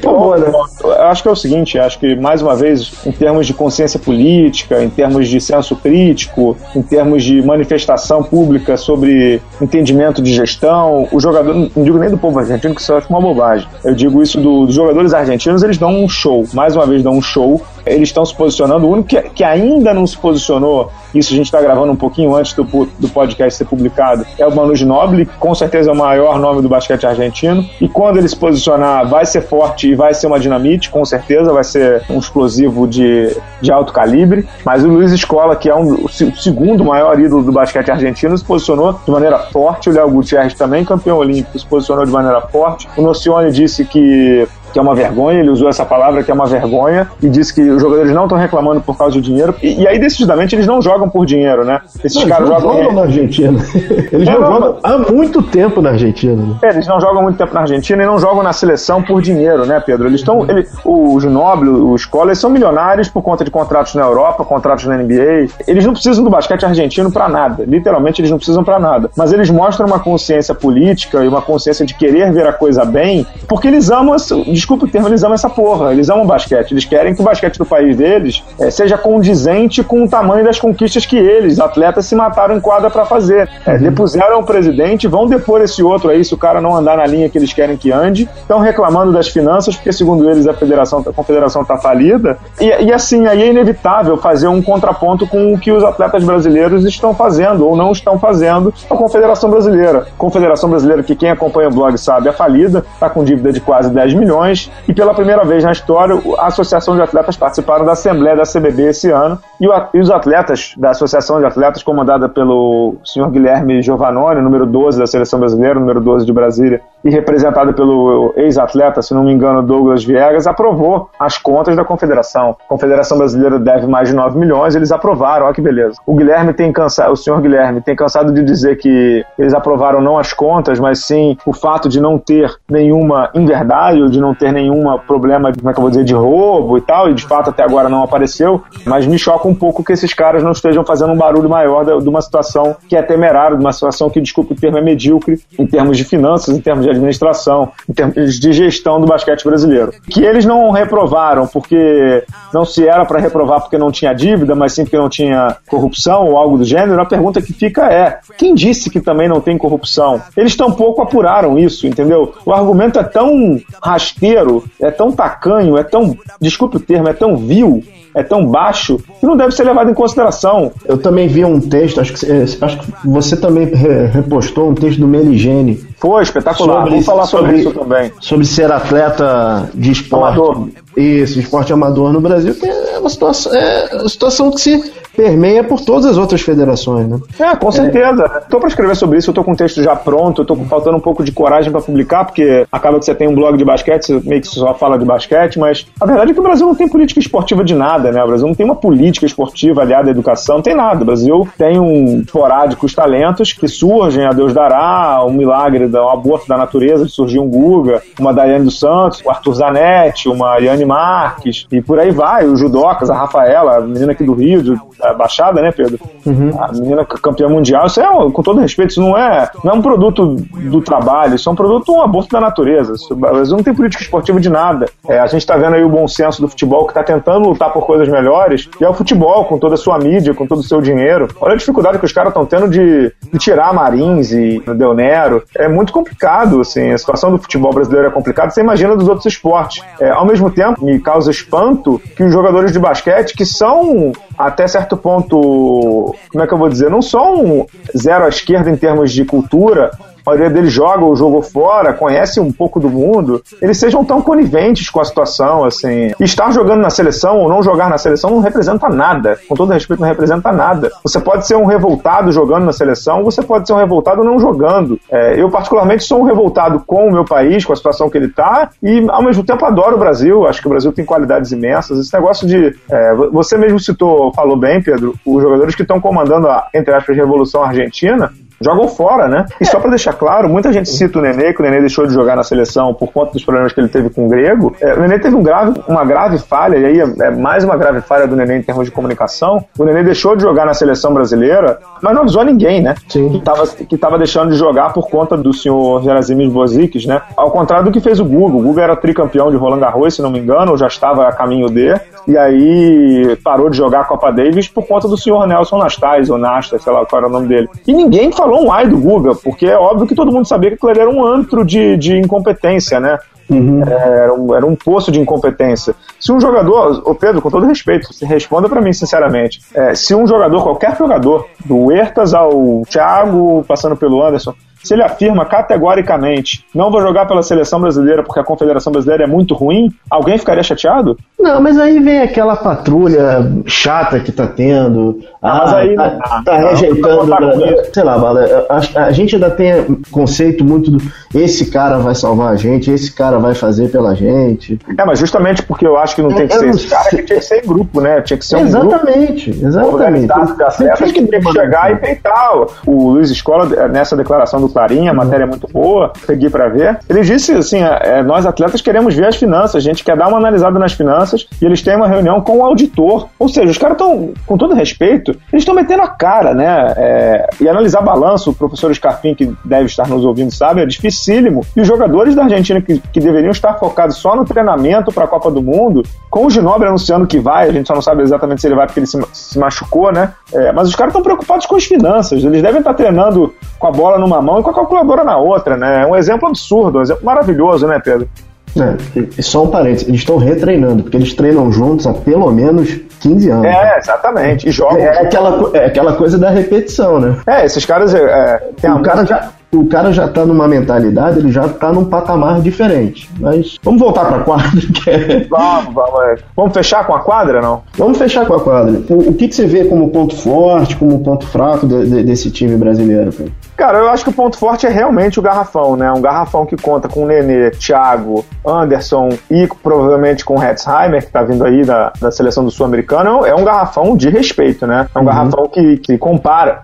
Tá 0.03 0.39
né? 0.39 0.53
Eu 0.83 1.03
acho 1.05 1.23
que 1.23 1.29
é 1.29 1.33
o 1.33 1.37
seguinte, 1.37 1.79
acho 1.79 1.99
que, 1.99 2.15
mais 2.17 2.43
uma 2.43 2.55
vez, 2.55 2.93
em 3.07 3.13
termos 3.13 3.47
de 3.47 3.55
consciência 3.55 3.99
política, 3.99 4.83
em 4.83 4.91
termos 4.91 5.29
de 5.29 5.41
senso 5.41 5.77
crítico, 5.77 6.57
em 6.75 6.83
termos 6.83 7.23
de 7.23 7.41
manifestação 7.43 8.23
pública 8.23 8.77
sobre 8.77 9.41
entendimento 9.61 10.21
de 10.21 10.33
gestão, 10.33 11.09
o 11.13 11.21
jogador, 11.21 11.55
não 11.55 11.85
digo 11.85 11.99
nem 11.99 12.11
do 12.11 12.19
povo 12.19 12.32
povo 12.33 12.41
argentino, 12.41 12.75
que 12.75 12.81
isso 12.81 12.93
eu 12.93 12.97
acho 12.97 13.09
uma 13.09 13.21
bobagem. 13.21 13.69
Eu 13.85 13.95
digo 13.95 14.23
isso 14.23 14.41
do, 14.41 14.67
dos 14.67 14.75
jogadores 14.75 15.13
argentinos, 15.13 15.63
eles 15.63 15.79
dão 15.79 16.03
um 16.03 16.09
show. 16.09 16.47
Mais 16.53 16.75
uma 16.75 16.87
vez, 16.87 17.03
dão 17.03 17.15
um 17.15 17.23
show. 17.23 17.61
Eles 17.85 18.09
estão 18.09 18.25
se 18.25 18.35
posicionando. 18.35 18.87
O 18.87 18.91
único 18.91 19.09
que, 19.09 19.21
que 19.31 19.45
ainda 19.45 19.93
não 19.93 20.07
se 20.07 20.17
posicionou, 20.17 20.91
isso 21.15 21.33
a 21.33 21.37
gente 21.37 21.47
está 21.47 21.61
gravando 21.61 21.93
um 21.93 21.97
pouquinho 21.97 22.35
antes 22.35 22.53
do, 22.55 22.65
do 22.65 23.09
podcast 23.09 23.59
ser 23.59 23.65
publicado, 23.65 24.25
é 24.39 24.47
o 24.47 24.55
Manu 24.55 24.75
Ginóbili, 24.75 25.27
que 25.27 25.37
com 25.39 25.55
certeza 25.55 25.91
é 25.91 25.93
o 25.93 25.97
maior 25.97 26.39
nome 26.39 26.63
do 26.63 26.69
basquete 26.69 27.07
argentino. 27.07 27.65
E 27.81 27.89
quando 27.89 28.19
ele 28.19 28.29
se 28.29 28.37
posicionar, 28.37 29.07
vai 29.09 29.27
ser 29.27 29.43
forte 29.43 29.89
e 29.89 29.95
vai 29.95 30.15
ser 30.15 30.27
uma 30.27 30.39
dinamite, 30.39 30.91
com 30.91 31.05
certeza, 31.05 31.53
vai 31.53 31.65
ser 31.65 32.03
um 32.09 32.19
explosivo 32.19 32.87
de, 32.87 33.37
de 33.61 33.73
alto 33.73 33.93
calibre. 33.93 34.47
Mas 34.65 34.85
o 34.85 34.89
Luiz 34.89 35.13
Escola, 35.13 35.57
que 35.57 35.69
é 35.69 35.75
um, 35.75 36.05
o 36.05 36.09
segundo 36.09 36.85
maior 36.85 37.19
ídolo 37.19 37.43
do 37.43 37.53
basquete 37.53 37.91
argentino, 37.91 38.37
se 38.37 38.45
posicionou 38.45 38.99
de 39.05 39.11
maneira 39.11 39.39
forte. 39.39 39.91
O 39.91 39.93
Léo 39.93 40.11
Gutierrez 40.11 40.55
também, 40.55 40.85
campeão 40.85 41.19
olímpico, 41.19 41.59
se 41.59 41.67
posicionou 41.67 42.05
de 42.05 42.13
maneira 42.13 42.41
forte. 42.41 42.89
O 42.97 43.03
Nocione 43.03 43.51
disse 43.51 43.85
que 43.85 44.47
que 44.73 44.79
é 44.79 44.83
uma 44.83 44.95
vergonha, 44.95 45.41
ele 45.41 45.51
usou 45.51 45.69
essa 45.69 45.85
palavra 45.85 46.23
que 46.23 46.31
é 46.31 46.35
uma 46.35 46.47
vergonha 46.47 47.09
e 47.23 47.29
disse 47.29 47.55
que 47.55 47.61
os 47.61 47.81
jogadores 47.81 48.13
não 48.13 48.25
estão 48.25 48.39
reclamando 48.39 48.81
por 48.81 48.97
causa 48.97 49.15
do 49.17 49.23
dinheiro. 49.23 49.55
E, 49.63 49.83
e, 49.83 49.89
aí, 49.89 49.99
decididamente, 49.99 50.55
eles 50.55 50.67
não 50.67 50.81
jogam 50.81 51.09
por 51.09 51.27
dinheiro, 51.27 51.65
né? 51.65 51.81
Esses 52.03 52.21
não, 52.23 52.29
caras 52.29 52.49
jogam. 52.49 52.73
jogam 52.73 52.93
na 52.95 53.03
Argentina. 53.03 53.59
Eles 54.13 54.29
é, 54.29 54.33
não, 54.33 54.41
não 54.41 54.53
jogam 54.53 54.79
há 54.83 54.99
muito 54.99 55.43
tempo 55.43 55.81
na 55.81 55.91
Argentina. 55.91 56.35
Né? 56.35 56.57
É, 56.63 56.69
eles 56.69 56.87
não 56.87 57.01
jogam 57.01 57.23
muito 57.23 57.37
tempo 57.37 57.55
na 57.55 57.61
Argentina 57.61 58.03
e 58.03 58.07
não 58.07 58.19
jogam 58.19 58.43
na 58.43 58.53
seleção 58.53 59.03
por 59.03 59.21
dinheiro, 59.21 59.65
né, 59.67 59.81
Pedro? 59.81 60.07
Eles 60.07 60.21
estão. 60.21 60.49
Ele, 60.49 60.67
o 60.85 61.19
Ginoble, 61.21 61.69
o 61.69 61.95
Escola, 61.95 62.27
eles 62.27 62.39
são 62.39 62.51
milionários 62.51 63.09
por 63.09 63.23
conta 63.23 63.45
de 63.45 63.51
contratos 63.51 63.95
na 63.95 64.03
Europa, 64.03 64.45
contratos 64.45 64.85
na 64.87 64.97
NBA. 64.97 65.49
Eles 65.67 65.85
não 65.85 65.93
precisam 65.93 66.23
do 66.23 66.31
basquete 66.31 66.65
argentino 66.65 67.11
para 67.11 67.29
nada. 67.29 67.65
Literalmente, 67.67 68.21
eles 68.21 68.31
não 68.31 68.39
precisam 68.39 68.63
para 68.63 68.79
nada. 68.79 69.11
Mas 69.17 69.33
eles 69.33 69.51
mostram 69.51 69.87
uma 69.87 69.99
consciência 69.99 70.55
política 70.55 71.25
e 71.25 71.29
uma 71.29 71.43
consciência 71.43 71.85
de 71.87 71.95
querer 71.95 72.33
ver 72.33 72.47
a 72.47 72.53
coisa 72.53 72.85
bem, 72.85 73.27
porque 73.49 73.69
eles 73.69 73.91
amam. 73.91 74.17
Desculpa 74.63 74.87
o 74.87 74.89
termo, 74.89 75.09
eles 75.09 75.25
amam 75.25 75.35
essa 75.35 75.51
porra. 75.51 75.93
Eles 75.93 76.09
amam 76.09 76.25
basquete. 76.25 76.71
Eles 76.71 76.85
querem 76.85 77.17
que 77.17 77.21
o 77.21 77.25
basquete 77.25 77.59
do 77.59 77.67
país 77.67 77.97
deles 77.97 78.45
é, 78.61 78.71
seja 78.71 78.97
condizente 78.97 79.83
com 79.83 80.05
o 80.05 80.09
tamanho 80.09 80.45
das 80.45 80.61
conquistas 80.61 81.05
que 81.05 81.17
eles, 81.17 81.59
atletas, 81.59 82.07
se 82.07 82.15
mataram 82.15 82.57
em 82.57 82.61
quadra 82.61 82.89
para 82.89 83.05
fazer. 83.05 83.51
É, 83.67 83.77
depuseram 83.77 84.39
o 84.39 84.45
presidente, 84.45 85.09
vão 85.09 85.27
depor 85.27 85.61
esse 85.63 85.83
outro 85.83 86.11
aí 86.11 86.25
se 86.25 86.33
o 86.33 86.39
cara 86.39 86.61
não 86.61 86.77
andar 86.77 86.97
na 86.97 87.05
linha 87.05 87.29
que 87.29 87.37
eles 87.37 87.53
querem 87.53 87.77
que 87.77 87.91
ande. 87.91 88.29
Estão 88.37 88.61
reclamando 88.61 89.13
das 89.13 89.27
finanças, 89.27 89.75
porque 89.75 89.93
segundo 89.93 90.31
eles 90.31 90.47
a 90.47 90.55
federação, 90.55 91.01
a 91.01 91.13
confederação 91.13 91.63
está 91.63 91.77
falida. 91.77 92.39
E, 92.61 92.67
e 92.85 92.93
assim, 92.93 93.27
aí 93.27 93.43
é 93.43 93.49
inevitável 93.49 94.17
fazer 94.17 94.47
um 94.47 94.63
contraponto 94.63 95.27
com 95.27 95.53
o 95.53 95.59
que 95.59 95.73
os 95.73 95.83
atletas 95.83 96.23
brasileiros 96.23 96.85
estão 96.85 97.13
fazendo 97.13 97.67
ou 97.67 97.77
não 97.77 97.91
estão 97.91 98.17
fazendo 98.17 98.73
a 98.89 98.95
Confederação 98.95 99.51
Brasileira. 99.51 100.07
Confederação 100.17 100.71
Brasileira, 100.71 101.03
que 101.03 101.17
quem 101.17 101.31
acompanha 101.31 101.69
o 101.69 101.73
blog 101.73 101.99
sabe, 101.99 102.29
é 102.29 102.33
falida, 102.33 102.85
está 102.95 103.11
com 103.11 103.25
dívida 103.25 103.53
de 103.53 103.61
quase 103.61 103.91
10 103.91 104.15
milhões 104.15 104.52
e 104.89 104.95
pela 104.95 105.15
primeira 105.15 105.45
vez 105.45 105.65
na 105.65 105.73
história, 105.73 106.21
a 106.39 106.47
Associação 106.47 106.95
de 106.95 107.03
Atletas 107.03 107.37
participaram 107.37 107.85
da 107.85 107.93
Assembleia 107.93 108.37
da 108.37 108.45
CBB 108.45 108.89
esse 108.89 109.11
ano. 109.11 109.39
E, 109.61 109.69
os 109.99 110.11
atletas 110.11 110.75
da 110.77 110.91
Associação 110.91 111.39
de 111.39 111.47
Atletas, 111.47 111.83
comandada 111.83 112.29
pelo 112.29 112.97
senhor 113.05 113.31
Guilherme 113.31 113.83
Giovanoni, 113.83 114.41
número 114.41 114.67
12 114.67 114.99
da 114.99 115.07
Seleção 115.07 115.39
Brasileira, 115.39 115.79
número 115.79 116.01
12 116.01 116.27
de 116.27 116.33
Brasília, 116.33 116.81
e 117.05 117.11
representado 117.11 117.73
pelo 117.73 118.33
ex-atleta, 118.37 119.03
se 119.03 119.15
não 119.15 119.25
me 119.25 119.33
engano, 119.33 119.63
Douglas 119.63 120.05
Viegas, 120.05 120.47
aprovou 120.47 121.09
as 121.19 121.39
contas 121.39 121.77
da 121.77 121.85
Confederação. 121.85 122.57
A 122.65 122.69
Confederação 122.69 123.19
Brasileira 123.19 123.59
deve 123.59 123.87
mais 123.87 124.09
de 124.09 124.15
9 124.15 124.39
milhões, 124.39 124.75
eles 124.75 124.93
aprovaram, 124.93 125.47
olha 125.47 125.55
que 125.55 125.61
beleza. 125.61 125.97
O 126.07 126.15
Guilherme 126.15 126.53
tem 126.53 126.73
cansado, 126.73 127.13
o 127.13 127.17
senhor 127.17 127.41
Guilherme 127.41 127.81
tem 127.81 127.95
cansado 127.95 128.33
de 128.33 128.43
dizer 128.43 128.77
que 128.77 129.25
eles 129.39 129.55
aprovaram 129.55 130.01
não 130.01 130.19
as 130.19 130.33
contas, 130.33 130.79
mas 130.79 131.05
sim 131.05 131.37
o 131.47 131.53
fato 131.53 131.89
de 131.89 132.01
não 132.01 132.19
ter 132.19 132.55
nenhuma 132.69 133.31
inverdade 133.35 134.03
ou 134.03 134.09
de 134.09 134.21
não 134.21 134.35
ter 134.35 134.53
nenhum 134.53 134.73
um 134.73 134.99
problema, 134.99 135.53
como 135.53 135.71
é 135.71 135.73
que 135.73 135.79
eu 135.79 135.83
vou 135.83 135.91
dizer, 135.91 136.05
de 136.05 136.15
roubo 136.15 136.79
e 136.79 136.81
tal, 136.81 137.11
e 137.11 137.15
de 137.15 137.27
fato 137.27 137.51
até 137.51 137.63
agora 137.63 137.89
não 137.89 138.03
apareceu, 138.03 138.63
mas 138.87 139.07
me 139.07 139.19
choca 139.19 139.47
um 139.47 139.55
pouco 139.55 139.85
que 139.85 139.93
esses 139.93 140.13
caras 140.15 140.43
não 140.43 140.53
estejam 140.53 140.85
fazendo 140.85 141.13
um 141.13 141.17
barulho 141.17 141.49
maior 141.49 141.85
de 141.85 142.09
uma 142.09 142.21
situação 142.21 142.77
que 142.89 142.97
é 142.97 143.03
temerária, 143.03 143.57
de 143.57 143.63
uma 143.63 143.73
situação 143.73 144.11
que, 144.11 144.21
desculpe 144.21 144.53
o 144.53 144.57
termo, 144.57 144.79
é 144.79 144.83
medíocre 144.83 145.39
em 145.59 145.67
termos 145.67 145.97
de 145.97 146.05
finanças, 146.05 146.57
em 146.57 146.61
termos 146.61 146.85
de 146.85 146.92
administração, 146.93 147.73
em 147.89 147.93
termos 147.93 148.39
de 148.39 148.53
gestão 148.53 149.01
do 149.01 149.07
basquete 149.07 149.45
brasileiro. 149.45 149.93
Que 150.09 150.25
eles 150.25 150.45
não 150.45 150.71
reprovaram 150.71 151.47
porque 151.47 152.25
não 152.53 152.65
se 152.65 152.87
era 152.87 153.05
para 153.05 153.21
reprovar 153.21 153.61
porque 153.61 153.79
não 153.79 153.91
tinha 153.91 154.13
dívida, 154.13 154.55
mas 154.55 154.73
sim 154.73 154.85
porque 154.85 154.97
não 154.97 155.09
tinha 155.09 155.57
corrupção 155.69 156.29
ou 156.29 156.37
algo 156.37 156.59
do 156.59 156.65
gênero, 156.65 157.01
a 157.01 157.07
pergunta 157.07 157.41
que 157.41 157.53
fica 157.53 157.93
é: 157.93 158.19
quem 158.37 158.55
disse 158.55 158.91
que 158.91 159.01
também 159.01 159.29
não 159.29 159.41
tem 159.41 159.59
corrupção? 159.59 160.21
Eles 160.37 160.57
tampouco 160.57 161.03
apuraram 161.03 161.59
isso, 161.59 161.87
entendeu? 161.87 162.35
O 162.45 162.53
argumento 162.53 162.99
é 162.99 163.05
tão 163.05 163.59
rasteiro 163.83 164.63
é 164.81 164.91
tão 164.91 165.13
tacanho, 165.13 165.77
é 165.77 165.85
tão, 165.85 166.17
desculpe 166.41 166.77
o 166.77 166.81
termo, 166.81 167.09
é 167.09 167.13
tão 167.13 167.37
vil, 167.37 167.83
é 168.15 168.23
tão 168.23 168.45
baixo, 168.45 168.99
que 169.21 169.27
não 169.27 169.37
deve 169.37 169.53
ser 169.53 169.65
levado 169.65 169.91
em 169.91 169.95
consideração. 169.95 170.73
Eu 170.85 170.99
também 170.99 171.29
vi 171.29 171.45
um 171.45 171.61
texto, 171.61 172.01
acho 172.01 172.13
que, 172.13 172.27
acho 172.61 172.79
que 172.79 173.09
você 173.09 173.37
também 173.37 173.67
repostou 174.13 174.71
um 174.71 174.75
texto 174.75 175.01
do 175.01 175.09
Meligene. 175.09 175.81
Foi, 175.99 176.23
espetacular. 176.23 176.82
Sobre, 176.83 176.91
Vamos 176.91 177.07
falar 177.07 177.27
sobre, 177.27 177.47
sobre, 177.47 177.61
isso 177.61 177.73
também. 177.73 178.13
Sobre 178.21 178.47
ser 178.47 178.73
atleta 178.73 179.71
de 179.75 179.93
esporte. 179.93 180.39
Amador. 180.39 180.69
Isso, 180.97 181.39
esporte 181.39 181.73
amador 181.73 182.13
no 182.13 182.21
Brasil, 182.21 182.55
que 182.55 182.67
é 182.67 182.99
uma 182.99 183.09
situação, 183.09 183.55
é 183.55 183.89
uma 183.95 184.09
situação 184.09 184.51
que 184.51 184.61
se 184.61 184.93
permeia 185.17 185.63
por 185.63 185.81
todas 185.81 186.07
as 186.07 186.17
outras 186.17 186.41
federações, 186.41 187.07
né? 187.07 187.19
É, 187.39 187.55
com 187.57 187.71
certeza. 187.71 188.25
É. 188.25 188.41
Tô 188.51 188.59
para 188.59 188.69
escrever 188.69 188.97
sobre 188.97 189.19
isso, 189.19 189.31
eu 189.31 189.35
tô 189.35 189.45
com 189.45 189.53
o 189.53 189.57
texto 189.57 189.83
já 189.83 189.95
pronto, 189.95 190.43
eu 190.43 190.47
tô 190.47 190.57
faltando 190.57 190.97
um 190.97 191.01
pouco 191.01 191.23
de 191.23 191.33
coragem 191.33 191.71
para 191.71 191.81
publicar, 191.81 192.25
porque 192.25 192.67
acaba 192.71 192.99
que 192.99 193.05
você 193.05 193.15
tem 193.15 193.29
um 193.29 193.35
blog 193.35 193.57
de 193.57 193.65
basquete, 193.65 194.07
você 194.07 194.21
meio 194.25 194.41
que 194.41 194.49
só 194.49 194.75
fala 194.75 194.99
de 194.99 195.05
basquete, 195.05 195.59
mas 195.59 195.87
a 196.01 196.07
verdade 196.07 196.31
é 196.31 196.35
que 196.35 196.41
o 196.41 196.43
Brasil 196.43 196.67
não 196.67 196.75
tem 196.75 196.89
política 196.89 197.21
esportiva 197.21 197.65
de 197.65 197.75
nada, 197.75 198.11
né? 198.11 198.23
O 198.23 198.27
Brasil 198.27 198.47
não 198.47 198.55
tem 198.55 198.65
uma 198.65 198.77
política 198.77 199.27
esportiva 199.27 199.83
aliada 199.83 200.09
à 200.09 200.13
educação, 200.13 200.57
não 200.57 200.63
tem 200.63 200.75
nada. 200.75 201.03
O 201.03 201.07
Brasil 201.07 201.49
tem 201.59 201.79
um 201.79 202.21
esporádicos 202.21 202.95
talentos 202.95 203.53
que 203.53 203.69
surgem, 203.69 204.25
a 204.25 204.31
Deus 204.31 204.53
dará, 204.53 205.25
um 205.27 205.33
milagre, 205.33 205.87
um 205.87 206.09
aborto 206.09 206.49
da 206.49 206.57
natureza, 206.57 207.05
de 207.05 207.13
surgir 207.13 207.39
um 207.39 207.49
Guga, 207.49 208.03
uma 208.19 208.33
Daiane 208.33 208.65
dos 208.65 208.79
Santos, 208.79 209.23
o 209.25 209.31
Arthur 209.31 209.55
Zanetti, 209.55 210.29
uma 210.29 210.59
Yane 210.59 210.82
Marques, 210.85 211.67
e 211.71 211.81
por 211.81 211.99
aí 211.99 212.11
vai, 212.11 212.47
os 212.47 212.59
judocas, 212.59 213.11
a 213.11 213.15
Rafaela, 213.15 213.79
a 213.79 213.81
menina 213.81 214.13
aqui 214.13 214.25
do 214.25 214.35
Rio, 214.35 214.79
da 214.99 215.13
Baixada, 215.15 215.61
né, 215.61 215.73
Pedro? 215.73 215.99
Uhum. 216.25 216.51
A 216.59 216.73
menina 216.73 217.05
campeã 217.05 217.49
mundial, 217.49 217.87
isso 217.87 218.01
é, 218.01 218.07
com 218.31 218.43
todo 218.43 218.61
respeito, 218.61 218.91
isso 218.91 219.01
não 219.01 219.17
é, 219.17 219.49
não 219.65 219.73
é 219.73 219.77
um 219.77 219.83
produto 219.83 220.37
do 220.37 220.81
trabalho, 220.81 221.35
isso 221.35 221.49
é 221.49 221.53
um 221.53 221.57
produto, 221.57 221.93
um 221.93 222.03
aborto 222.03 222.31
da 222.31 222.41
natureza. 222.41 222.95
O 223.11 223.15
Brasil 223.15 223.57
não 223.57 223.65
tem 223.65 223.75
política 223.75 224.03
esportiva 224.03 224.41
de 224.41 224.49
nada. 224.49 224.87
É, 225.09 225.19
a 225.19 225.27
gente 225.27 225.41
está 225.41 225.57
vendo 225.57 225.75
aí 225.75 225.85
o 225.85 225.89
bom 225.89 226.07
senso 226.07 226.41
do 226.41 226.49
futebol 226.49 226.85
que 226.85 226.91
está 226.91 227.03
tentando 227.03 227.49
lutar 227.49 227.73
por 227.73 227.85
coisas 227.87 228.09
melhores, 228.09 228.69
e 228.81 228.85
é 228.85 228.89
o 228.89 228.95
futebol, 228.95 229.45
com 229.45 229.59
toda 229.59 229.75
a 229.75 229.79
sua 229.79 229.99
mídia, 229.99 230.35
com 230.35 230.47
todo 230.47 230.59
o 230.59 230.63
seu 230.63 230.81
dinheiro. 230.81 231.29
Olha 231.41 231.55
a 231.55 231.57
dificuldade 231.57 231.99
que 231.99 232.05
os 232.05 232.13
caras 232.13 232.31
estão 232.31 232.47
tendo 232.47 232.69
de, 232.69 233.13
de, 233.33 233.39
tirar 233.39 233.73
Marins 233.73 234.33
e 234.33 234.61
Del 234.77 234.95
Nero. 234.95 235.43
É 235.57 235.69
muito 235.69 235.93
complicado, 235.93 236.61
assim, 236.61 236.93
a 236.93 236.99
situação 236.99 237.31
do 237.31 237.39
futebol 237.39 237.73
brasileiro 237.73 238.09
é 238.09 238.11
complicada, 238.11 238.51
você 238.51 238.61
imagina 238.61 238.97
dos 238.97 239.09
outros 239.09 239.27
esportes. 239.27 239.85
É, 240.01 240.11
ao 240.11 240.27
mesmo 240.27 240.51
tempo, 240.51 240.72
me 240.81 240.99
causa 241.01 241.31
espanto 241.31 242.01
que 242.17 242.25
os 242.25 242.33
jogadores 242.33 242.73
de 242.73 242.79
basquete, 242.79 243.35
que 243.35 243.45
são 243.45 244.13
até 244.39 244.67
certo 244.67 244.97
ponto, 244.97 246.15
como 246.31 246.45
é 246.45 246.47
que 246.47 246.55
eu 246.55 246.59
vou 246.59 246.69
dizer, 246.69 246.91
não 246.91 247.03
são 247.03 247.67
zero 247.97 248.25
à 248.25 248.29
esquerda 248.29 248.71
em 248.71 248.77
termos 248.77 249.13
de 249.13 249.25
cultura, 249.25 249.91
a 250.25 250.31
maioria 250.31 250.51
deles 250.51 250.73
joga 250.73 251.05
ou 251.05 251.15
jogou 251.17 251.43
fora, 251.43 251.93
conhece 251.93 252.41
um 252.41 252.53
pouco 252.53 252.79
do 252.79 252.89
mundo, 252.89 253.43
eles 253.61 253.79
sejam 253.79 254.05
tão 254.05 254.23
coniventes 254.23 254.89
com 254.89 255.01
a 255.01 255.05
situação, 255.05 255.65
assim. 255.65 256.13
Estar 256.21 256.51
jogando 256.53 256.81
na 256.81 256.91
seleção 256.91 257.39
ou 257.39 257.49
não 257.49 257.63
jogar 257.63 257.91
na 257.91 257.99
seleção 257.99 258.31
não 258.31 258.41
representa 258.41 258.89
nada. 258.89 259.39
Com 259.49 259.55
todo 259.55 259.73
respeito, 259.73 260.01
não 260.01 260.09
representa 260.09 260.53
nada. 260.53 260.91
Você 261.03 261.21
pode 261.21 261.47
ser 261.47 261.57
um 261.57 261.67
revoltado 261.67 262.31
jogando 262.31 262.65
na 262.65 262.73
seleção, 262.73 263.25
você 263.25 263.43
pode 263.43 263.67
ser 263.67 263.73
um 263.73 263.79
revoltado 263.79 264.23
não 264.23 264.39
jogando. 264.39 264.99
É, 265.11 265.41
eu, 265.41 265.51
particularmente, 265.51 266.05
sou 266.05 266.21
um 266.21 266.25
revoltado 266.25 266.81
com 266.87 267.09
o 267.09 267.13
meu 267.13 267.25
país, 267.25 267.65
com 267.65 267.73
a 267.73 267.77
situação 267.77 268.09
que 268.09 268.17
ele 268.17 268.27
está, 268.27 268.71
e 268.83 269.05
ao 269.09 269.23
mesmo 269.23 269.45
tempo 269.45 269.65
adoro 269.65 269.97
o 269.97 269.99
Brasil. 269.99 270.47
Acho 270.47 270.61
que 270.61 270.67
o 270.67 270.71
Brasil 270.71 270.93
tem 270.93 271.05
qualidades 271.05 271.51
imensas. 271.53 271.99
Esse 271.99 272.15
negócio 272.15 272.47
de. 272.47 272.75
É, 272.91 273.15
você 273.15 273.57
mesmo 273.57 273.81
citou, 273.81 274.33
falou 274.33 274.57
bem, 274.57 274.83
Pedro, 274.83 275.15
os 275.27 275.43
jogadores 275.43 275.75
que 275.75 275.83
estão 275.83 276.01
comandando 276.01 276.49
a, 276.49 276.69
entre 276.75 276.95
aspas, 276.95 277.17
Revolução 277.17 277.63
Argentina 277.63 278.33
jogam 278.65 278.89
fora, 278.89 279.29
né? 279.29 279.47
E 279.61 279.65
só 279.65 279.79
para 279.81 279.91
deixar 279.91 280.13
claro, 280.13 280.49
muita 280.49 280.73
gente 280.73 280.89
cita 280.89 281.19
o 281.19 281.23
Nenê, 281.23 281.53
que 281.53 281.61
o 281.61 281.63
Nenê 281.63 281.81
deixou 281.81 282.07
de 282.07 282.13
jogar 282.13 282.37
na 282.37 282.43
seleção 282.43 282.95
por 282.95 283.13
conta 283.13 283.33
dos 283.33 283.45
problemas 283.45 283.73
que 283.73 283.81
ele 283.81 283.89
teve 283.89 284.11
com 284.11 284.27
o 284.27 284.29
Grego. 284.29 284.75
É, 284.81 284.95
o 284.95 285.01
Nenê 285.01 285.19
teve 285.19 285.37
um 285.37 285.43
grave, 285.43 285.81
uma 285.89 286.05
grave 286.05 286.39
falha, 286.39 286.77
e 286.77 286.85
aí 286.85 287.01
é, 287.01 287.27
é 287.27 287.31
mais 287.31 287.65
uma 287.65 287.77
grave 287.77 288.01
falha 288.01 288.27
do 288.27 288.37
Nenê 288.37 288.59
em 288.59 288.63
termos 288.63 288.85
de 288.85 288.91
comunicação. 288.91 289.65
O 289.79 289.85
Nenê 289.85 290.03
deixou 290.03 290.37
de 290.37 290.43
jogar 290.43 290.67
na 290.67 290.75
seleção 290.75 291.13
brasileira, 291.13 291.79
mas 292.01 292.15
não 292.15 292.23
avisou 292.23 292.45
ninguém, 292.45 292.83
né? 292.83 292.95
Sim. 293.09 293.31
Que 293.31 293.41
tava, 293.41 293.67
que 293.67 293.97
tava 293.97 294.19
deixando 294.19 294.51
de 294.51 294.57
jogar 294.57 294.93
por 294.93 295.09
conta 295.09 295.37
do 295.37 295.53
senhor 295.53 296.03
Gerasimir 296.03 296.51
Boziques, 296.51 297.07
né? 297.07 297.21
Ao 297.37 297.51
contrário 297.51 297.87
do 297.87 297.93
que 297.93 298.01
fez 298.01 298.21
o 298.21 298.25
Guga. 298.25 298.57
O 298.57 298.63
Guga 298.63 298.83
era 298.83 298.97
tricampeão 298.97 299.51
de 299.51 299.57
Roland 299.57 299.81
Garros, 299.81 300.15
se 300.15 300.23
não 300.23 300.31
me 300.31 300.39
engano, 300.39 300.73
ou 300.73 300.79
já 300.79 300.87
estava 300.87 301.27
a 301.27 301.33
caminho 301.33 301.69
de, 301.69 301.95
e 302.27 302.37
aí 302.37 303.37
parou 303.43 303.71
de 303.71 303.77
jogar 303.77 304.01
a 304.01 304.05
Copa 304.05 304.31
Davis 304.31 304.69
por 304.69 304.87
conta 304.87 305.09
do 305.09 305.17
senhor 305.17 305.47
Nelson 305.47 305.79
Nastais, 305.79 306.31
ou 306.31 306.39
Nasta, 306.39 306.79
sei 306.79 306.93
lá 306.93 307.05
qual 307.05 307.21
era 307.21 307.29
o 307.29 307.33
nome 307.33 307.49
dele. 307.49 307.69
E 307.87 307.93
ninguém 307.93 308.31
falou 308.33 308.52
um 308.61 308.73
ai 308.73 308.87
do 308.87 308.99
Guga, 308.99 309.35
porque 309.35 309.67
é 309.67 309.77
óbvio 309.77 310.07
que 310.07 310.15
todo 310.15 310.33
mundo 310.33 310.47
sabia 310.47 310.71
que 310.71 310.77
aquilo 310.77 310.91
ali 310.91 311.01
era 311.01 311.11
um 311.11 311.25
antro 311.25 311.65
de, 311.65 311.97
de 311.97 312.19
incompetência, 312.19 312.99
né? 312.99 313.19
Uhum. 313.49 313.83
Era, 313.83 314.35
um, 314.35 314.55
era 314.55 314.67
um 314.67 314.75
poço 314.75 315.11
de 315.11 315.21
incompetência. 315.21 315.95
Se 316.19 316.33
um 316.33 316.41
jogador, 316.41 317.03
ô 317.05 317.15
Pedro, 317.15 317.43
com 317.43 317.51
todo 317.51 317.67
respeito, 317.67 318.09
responda 318.23 318.69
para 318.69 318.81
mim 318.81 318.93
sinceramente, 318.93 319.61
é, 319.75 319.95
se 319.95 320.15
um 320.15 320.27
jogador, 320.27 320.63
qualquer 320.63 320.97
jogador, 320.97 321.47
do 321.65 321.93
Ertas 321.93 322.33
ao 322.35 322.83
Thiago, 322.89 323.65
passando 323.67 323.97
pelo 323.97 324.23
Anderson, 324.23 324.55
se 324.83 324.95
ele 324.95 325.03
afirma 325.03 325.45
categoricamente 325.45 326.65
não 326.75 326.91
vou 326.91 327.01
jogar 327.01 327.27
pela 327.27 327.43
seleção 327.43 327.81
brasileira 327.81 328.23
porque 328.23 328.41
a 328.41 328.45
Confederação 328.45 328.93
Brasileira 328.93 329.25
é 329.25 329.27
muito 329.27 329.55
ruim, 329.55 329.93
alguém 330.11 330.39
ficaria 330.39 330.63
chateado? 330.63 331.19
Não, 331.39 331.61
mas 331.61 331.79
aí 331.79 331.99
vem 331.99 332.21
aquela 332.21 332.57
patrulha 332.57 333.53
chata 333.67 334.21
que 334.21 334.33
tá 334.33 334.47
tendo. 334.47 335.21
Ah, 335.41 335.63
mas 335.65 335.75
aí 335.75 335.97
tá, 335.97 336.11
tá 336.45 336.61
não, 336.61 336.69
rejeitando. 336.69 337.27
com 337.27 337.93
sei 337.93 338.03
lá, 338.05 338.19
Bala, 338.19 338.67
a, 338.69 339.05
a 339.05 339.13
gente 339.13 339.35
ainda 339.35 339.51
tem 339.51 339.95
conceito 340.11 340.65
muito 340.65 340.91
do 340.91 340.99
esse 341.35 341.71
cara 341.71 341.99
vai 341.99 342.15
salvar 342.15 342.53
a 342.53 342.57
gente, 342.57 342.91
esse 342.91 343.13
cara 343.13 343.39
vai 343.39 343.55
fazer 343.55 343.91
pela 343.91 344.15
gente. 344.15 344.79
É, 344.97 345.05
mas 345.05 345.19
justamente 345.19 345.63
porque 345.63 345.87
eu 345.87 345.97
acho 345.97 346.15
que 346.15 346.23
não 346.23 346.33
tem 346.33 346.47
que 346.47 346.55
Eu 346.55 346.61
ser 346.61 346.69
esse 346.71 346.89
cara 346.89 347.11
que 347.11 347.23
tinha 347.23 347.39
que 347.39 347.45
ser 347.45 347.65
em 347.65 347.67
grupo, 347.67 348.01
né? 348.01 348.21
Tinha 348.21 348.39
que 348.39 348.45
ser 348.45 348.57
um 348.57 348.71
grupo 348.71 348.95
exatamente, 348.95 349.51
exatamente. 349.51 350.33
atletas 350.33 351.13
que 351.13 351.27
tem 351.27 351.41
que 351.41 351.53
chegar 351.53 351.93
e 351.93 351.97
peitar. 351.97 352.53
O 352.87 353.11
Luiz 353.11 353.31
Escola, 353.31 353.89
nessa 353.89 354.17
declaração 354.17 354.61
do 354.61 354.69
Clarim, 354.73 355.09
a 355.09 355.15
matéria 355.15 355.45
é 355.45 355.47
muito 355.47 355.69
boa, 355.69 356.13
peguei 356.27 356.51
pra 356.51 356.69
ver. 356.69 356.99
Ele 357.09 357.21
disse 357.21 357.53
assim: 357.53 357.83
é, 357.83 358.01
é, 358.03 358.23
nós 358.23 358.47
atletas 358.47 358.81
queremos 358.81 359.15
ver 359.15 359.27
as 359.27 359.37
finanças, 359.37 359.77
a 359.77 359.81
gente 359.81 360.05
quer 360.05 360.17
dar 360.17 360.29
uma 360.29 360.39
analisada 360.39 360.79
nas 360.79 360.93
finanças 360.93 361.47
e 361.61 361.65
eles 361.65 361.83
têm 361.83 361.97
uma 361.97 362.09
reunião 362.09 362.41
com 362.41 362.59
o 362.59 362.65
auditor. 362.65 363.29
Ou 363.39 363.49
seja, 363.49 363.71
os 363.71 363.79
caras 363.79 363.97
estão, 363.97 364.33
com 364.47 364.57
todo 364.57 364.75
respeito, 364.75 365.33
eles 365.53 365.63
estão 365.63 365.75
metendo 365.75 366.03
a 366.03 366.09
cara, 366.09 366.55
né? 366.55 366.95
É, 366.97 367.51
e 367.61 367.69
analisar 367.69 368.01
balanço, 368.01 368.51
o 368.51 368.55
professor 368.55 368.95
Scarpim, 368.95 369.35
que 369.35 369.53
deve 369.65 369.87
estar 369.87 370.09
nos 370.09 370.25
ouvindo, 370.25 370.53
sabe, 370.53 370.83
é 370.83 370.87
dificílimo. 370.87 371.65
E 371.77 371.81
os 371.81 371.87
jogadores 371.87 372.35
da 372.35 372.45
Argentina 372.45 372.81
que, 372.81 372.99
que 372.99 373.21
deveriam 373.21 373.51
estar 373.51 373.75
focados 373.75 374.17
só 374.17 374.35
no 374.35 374.45
treinamento 374.45 375.13
para 375.13 375.25
a 375.25 375.29
Copa 375.29 375.51
do 375.51 375.63
Mundo, 375.63 376.03
com 376.31 376.47
o 376.47 376.51
Ginobre 376.51 376.89
anunciando 376.89 377.27
que 377.27 377.39
vai, 377.39 377.69
a 377.69 377.73
gente 377.73 377.87
só 377.87 377.95
não 377.95 378.03
sabe 378.03 378.23
exatamente 378.23 378.61
se 378.61 378.67
ele 378.67 378.75
vai 378.75 378.87
porque 378.87 379.01
ele 379.01 379.07
se, 379.07 379.21
se 379.33 379.59
machucou, 379.59 380.13
né? 380.13 380.33
É, 380.53 380.73
mas 380.73 380.89
os 380.89 380.97
caras 380.97 381.13
estão 381.13 381.23
preocupados 381.23 381.67
com 381.67 381.77
as 381.77 381.85
finanças. 381.85 382.45
Eles 382.45 382.63
devem 382.63 382.79
estar 382.79 382.95
treinando 382.95 383.55
com 383.79 383.87
a 383.87 383.91
bola 383.91 384.19
numa 384.19 384.41
mão 384.41 384.62
com 384.63 384.71
a 384.71 384.75
calculadora 384.75 385.25
na 385.25 385.37
outra, 385.37 385.77
né? 385.77 386.03
É 386.03 386.07
um 386.07 386.17
exemplo 386.17 386.49
absurdo, 386.49 386.99
um 386.99 387.03
exemplo 387.03 387.25
maravilhoso, 387.25 387.87
né, 387.87 388.01
Pedro? 388.03 388.29
É, 388.75 388.97
e 389.39 389.43
só 389.43 389.65
um 389.65 389.71
parênteses, 389.71 390.09
eles 390.09 390.21
estão 390.21 390.39
retreinando, 390.39 391.03
porque 391.03 391.17
eles 391.17 391.35
treinam 391.35 391.71
juntos 391.71 392.07
há 392.07 392.15
pelo 392.15 392.51
menos 392.51 393.01
15 393.23 393.51
anos. 393.51 393.65
É, 393.67 393.99
exatamente. 393.99 394.69
E 394.69 394.73
jogam. 394.73 394.99
É 394.99 395.21
aquela, 395.23 395.71
é 395.75 395.87
aquela 395.87 396.13
coisa 396.15 396.39
da 396.39 396.51
repetição, 396.51 397.19
né? 397.21 397.37
É, 397.47 397.65
esses 397.65 397.85
caras. 397.87 398.15
É, 398.15 398.23
é, 398.23 398.63
tem 398.81 398.91
O 398.91 399.01
cara, 399.03 399.25
já, 399.25 399.49
o 399.73 399.87
cara 399.87 400.13
já 400.13 400.29
tá 400.29 400.45
numa 400.45 400.69
mentalidade, 400.69 401.39
ele 401.39 401.51
já 401.51 401.69
tá 401.69 401.93
num 401.93 402.05
patamar 402.05 402.61
diferente. 402.61 403.31
Mas 403.41 403.79
vamos 403.83 404.01
voltar 404.01 404.25
pra 404.27 404.41
quadra, 404.41 404.69
é- 405.07 405.47
Vamos, 405.49 405.95
vamos. 405.95 406.21
é. 406.27 406.35
Vamos 406.57 406.73
fechar 406.75 407.07
com 407.07 407.15
a 407.15 407.21
quadra, 407.21 407.61
não? 407.63 407.83
Vamos 407.97 408.19
fechar 408.19 408.45
com 408.47 408.55
a 408.55 408.61
quadra. 408.61 409.01
O, 409.09 409.31
o 409.31 409.35
que, 409.35 409.49
que 409.49 409.55
você 409.55 409.67
vê 409.67 409.85
como 409.85 410.11
ponto 410.11 410.37
forte, 410.37 410.97
como 410.97 411.23
ponto 411.23 411.47
fraco 411.47 411.87
de- 411.87 412.07
de- 412.09 412.23
desse 412.25 412.51
time 412.51 412.77
brasileiro? 412.77 413.33
Pedro? 413.33 413.53
Cara, 413.77 413.99
eu 413.99 414.09
acho 414.11 414.23
que 414.25 414.31
o 414.31 414.33
ponto 414.35 414.57
forte 414.59 414.87
é 414.87 414.91
realmente 414.91 415.39
o 415.41 415.43
garrafão, 415.43 415.97
né? 415.97 416.13
Um 416.13 416.21
garrafão 416.21 416.65
que 416.67 416.77
conta 416.77 417.09
com 417.09 417.25
Nenê, 417.27 417.71
Thiago, 417.71 418.45
Anderson 418.65 419.31
e 419.51 419.67
provavelmente 419.83 420.45
com 420.45 420.63
Hetzheimer, 420.63 421.25
que 421.25 421.33
tá 421.33 421.43
vindo 421.43 421.65
aí 421.65 421.85
da, 421.85 422.13
da 422.21 422.31
seleção 422.31 422.65
do 422.65 422.71
Sul-Americano. 422.71 423.12
É 423.45 423.55
um 423.55 423.65
garrafão 423.65 424.17
de 424.17 424.29
respeito, 424.29 424.87
né? 424.87 425.09
É 425.15 425.19
um 425.19 425.25
garrafão 425.25 425.69
que, 425.69 425.99
que 425.99 426.19
compara 426.19 426.83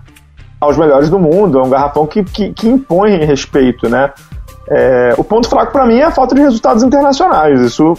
aos 0.59 0.77
melhores 0.77 1.09
do 1.09 1.19
mundo. 1.19 1.59
É 1.59 1.63
um 1.63 1.69
garrafão 1.69 2.05
que, 2.05 2.23
que, 2.23 2.51
que 2.53 2.67
impõe 2.67 3.17
respeito, 3.25 3.89
né? 3.89 4.11
É, 4.69 5.15
o 5.17 5.23
ponto 5.23 5.49
fraco 5.49 5.71
para 5.71 5.85
mim 5.85 5.97
é 5.97 6.03
a 6.03 6.11
falta 6.11 6.35
de 6.35 6.41
resultados 6.41 6.83
internacionais. 6.83 7.59
Isso 7.59 7.95